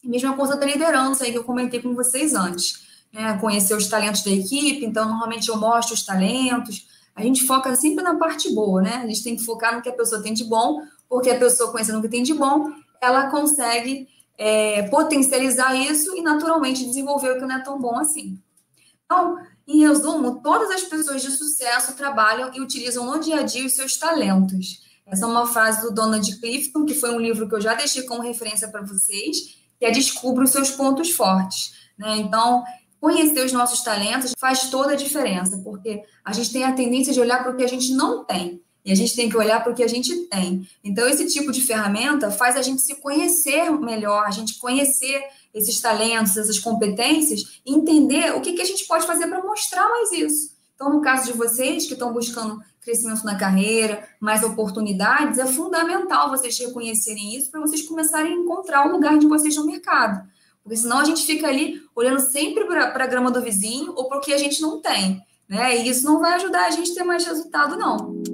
Mesma 0.03 0.35
coisa 0.37 0.57
da 0.57 0.67
liderança 0.67 1.25
aí 1.25 1.33
que 1.33 1.39
eu 1.39 1.45
comentei 1.45 1.81
com 1.81 1.95
vocês 1.95 2.35
antes. 2.35 2.85
Né? 3.13 3.39
Conhecer 3.39 3.75
os 3.75 3.89
talentos 3.89 4.23
da 4.23 4.31
equipe, 4.31 4.85
então 4.85 5.09
normalmente 5.09 5.49
eu 5.49 5.57
mostro 5.57 5.95
os 5.95 6.05
talentos. 6.05 6.87
A 7.15 7.23
gente 7.23 7.47
foca 7.47 7.75
sempre 7.77 8.03
na 8.03 8.17
parte 8.17 8.53
boa, 8.53 8.83
né? 8.83 8.97
A 8.97 9.07
gente 9.07 9.23
tem 9.23 9.37
que 9.37 9.45
focar 9.45 9.75
no 9.75 9.83
que 9.83 9.89
a 9.89 9.93
pessoa 9.93 10.21
tem 10.21 10.35
de 10.35 10.45
bom, 10.45 10.83
porque 11.09 11.31
a 11.31 11.39
pessoa 11.39 11.71
conhecendo 11.71 12.01
o 12.01 12.03
que 12.03 12.09
tem 12.09 12.25
de 12.25 12.35
bom, 12.35 12.73
ela 13.01 13.31
consegue 13.31 14.09
é, 14.37 14.83
potencializar 14.89 15.75
isso 15.75 16.17
e 16.17 16.23
naturalmente 16.23 16.85
desenvolver 16.85 17.31
o 17.31 17.39
que 17.39 17.47
não 17.47 17.57
é 17.57 17.63
tão 17.63 17.81
bom 17.81 17.97
assim. 17.97 18.39
Então, 19.05 19.39
em 19.67 19.87
resumo, 19.87 20.41
todas 20.43 20.71
as 20.71 20.83
pessoas 20.83 21.23
de 21.23 21.31
sucesso 21.31 21.95
trabalham 21.95 22.51
e 22.55 22.61
utilizam 22.61 23.07
no 23.07 23.19
dia 23.19 23.41
a 23.41 23.43
dia 23.43 23.67
os 23.67 23.75
seus 23.75 23.97
talentos. 23.97 24.83
Essa 25.07 25.25
é 25.25 25.29
uma 25.29 25.47
frase 25.47 25.83
do 25.83 25.95
Donald 25.95 26.41
Clifton, 26.41 26.85
que 26.85 26.95
foi 26.95 27.11
um 27.11 27.21
livro 27.21 27.49
que 27.49 27.55
eu 27.55 27.61
já 27.61 27.75
deixei 27.75 28.03
como 28.05 28.23
referência 28.23 28.69
para 28.69 28.83
vocês, 28.83 29.37
que 29.79 29.85
é 29.85 29.91
Descubra 29.91 30.45
os 30.45 30.51
seus 30.51 30.71
pontos 30.71 31.11
fortes. 31.11 31.75
Né? 31.99 32.17
Então, 32.19 32.65
conhecer 33.01 33.45
os 33.45 33.53
nossos 33.53 33.83
talentos 33.83 34.33
faz 34.39 34.71
toda 34.71 34.93
a 34.93 34.97
diferença, 34.97 35.59
porque 35.59 36.03
a 36.25 36.33
gente 36.33 36.53
tem 36.53 36.65
a 36.65 36.73
tendência 36.73 37.13
de 37.13 37.21
olhar 37.21 37.43
para 37.43 37.53
o 37.53 37.57
que 37.57 37.63
a 37.63 37.69
gente 37.69 37.93
não 37.93 38.25
tem. 38.25 38.64
E 38.85 38.93
a 38.93 38.95
gente 38.95 39.17
tem 39.17 39.31
que 39.31 39.37
olhar 39.37 39.63
para 39.63 39.73
o 39.73 39.75
que 39.75 39.83
a 39.83 39.89
gente 39.89 40.15
tem. 40.27 40.69
Então, 40.83 41.09
esse 41.09 41.27
tipo 41.27 41.51
de 41.51 41.63
ferramenta 41.63 42.31
faz 42.31 42.55
a 42.55 42.63
gente 42.63 42.83
se 42.83 42.97
conhecer 42.97 43.71
melhor, 43.81 44.27
a 44.27 44.31
gente 44.31 44.59
conhecer 44.59 45.23
esses 45.55 45.81
talentos, 45.81 46.37
essas 46.37 46.59
competências, 46.59 47.61
e 47.65 47.75
entender 47.75 48.35
o 48.35 48.41
que, 48.41 48.53
que 48.53 48.61
a 48.61 48.67
gente 48.67 48.87
pode 48.87 49.07
fazer 49.07 49.27
para 49.29 49.43
mostrar 49.43 49.89
mais 49.89 50.13
isso. 50.13 50.51
Então, 50.75 50.93
no 50.93 51.01
caso 51.01 51.33
de 51.33 51.39
vocês 51.39 51.87
que 51.87 51.95
estão 51.95 52.13
buscando 52.13 52.61
crescimento 52.83 53.25
na 53.25 53.39
carreira, 53.39 54.07
mais 54.21 54.43
oportunidades, 54.43 55.39
é 55.39 55.47
fundamental 55.47 56.29
vocês 56.29 56.59
reconhecerem 56.59 57.35
isso 57.35 57.51
para 57.51 57.61
vocês 57.61 57.83
começarem 57.83 58.33
a 58.33 58.37
encontrar 58.37 58.87
o 58.87 58.93
lugar 58.93 59.17
de 59.19 59.27
vocês 59.27 59.57
no 59.57 59.65
mercado. 59.65 60.29
Porque 60.63 60.77
senão 60.77 60.99
a 60.99 61.05
gente 61.05 61.25
fica 61.25 61.47
ali 61.49 61.81
olhando 61.95 62.21
sempre 62.21 62.65
para 62.65 63.05
a 63.05 63.07
grama 63.07 63.31
do 63.31 63.41
vizinho 63.41 63.93
ou 63.97 64.09
para 64.09 64.19
o 64.19 64.21
que 64.21 64.33
a 64.33 64.39
gente 64.39 64.61
não 64.61 64.81
tem. 64.81 65.23
Né? 65.49 65.79
E 65.79 65.89
isso 65.89 66.05
não 66.05 66.21
vai 66.21 66.35
ajudar 66.35 66.67
a 66.67 66.71
gente 66.71 66.91
a 66.93 66.95
ter 66.95 67.05
mais 67.05 67.25
resultado, 67.25 67.77
não. 67.77 68.34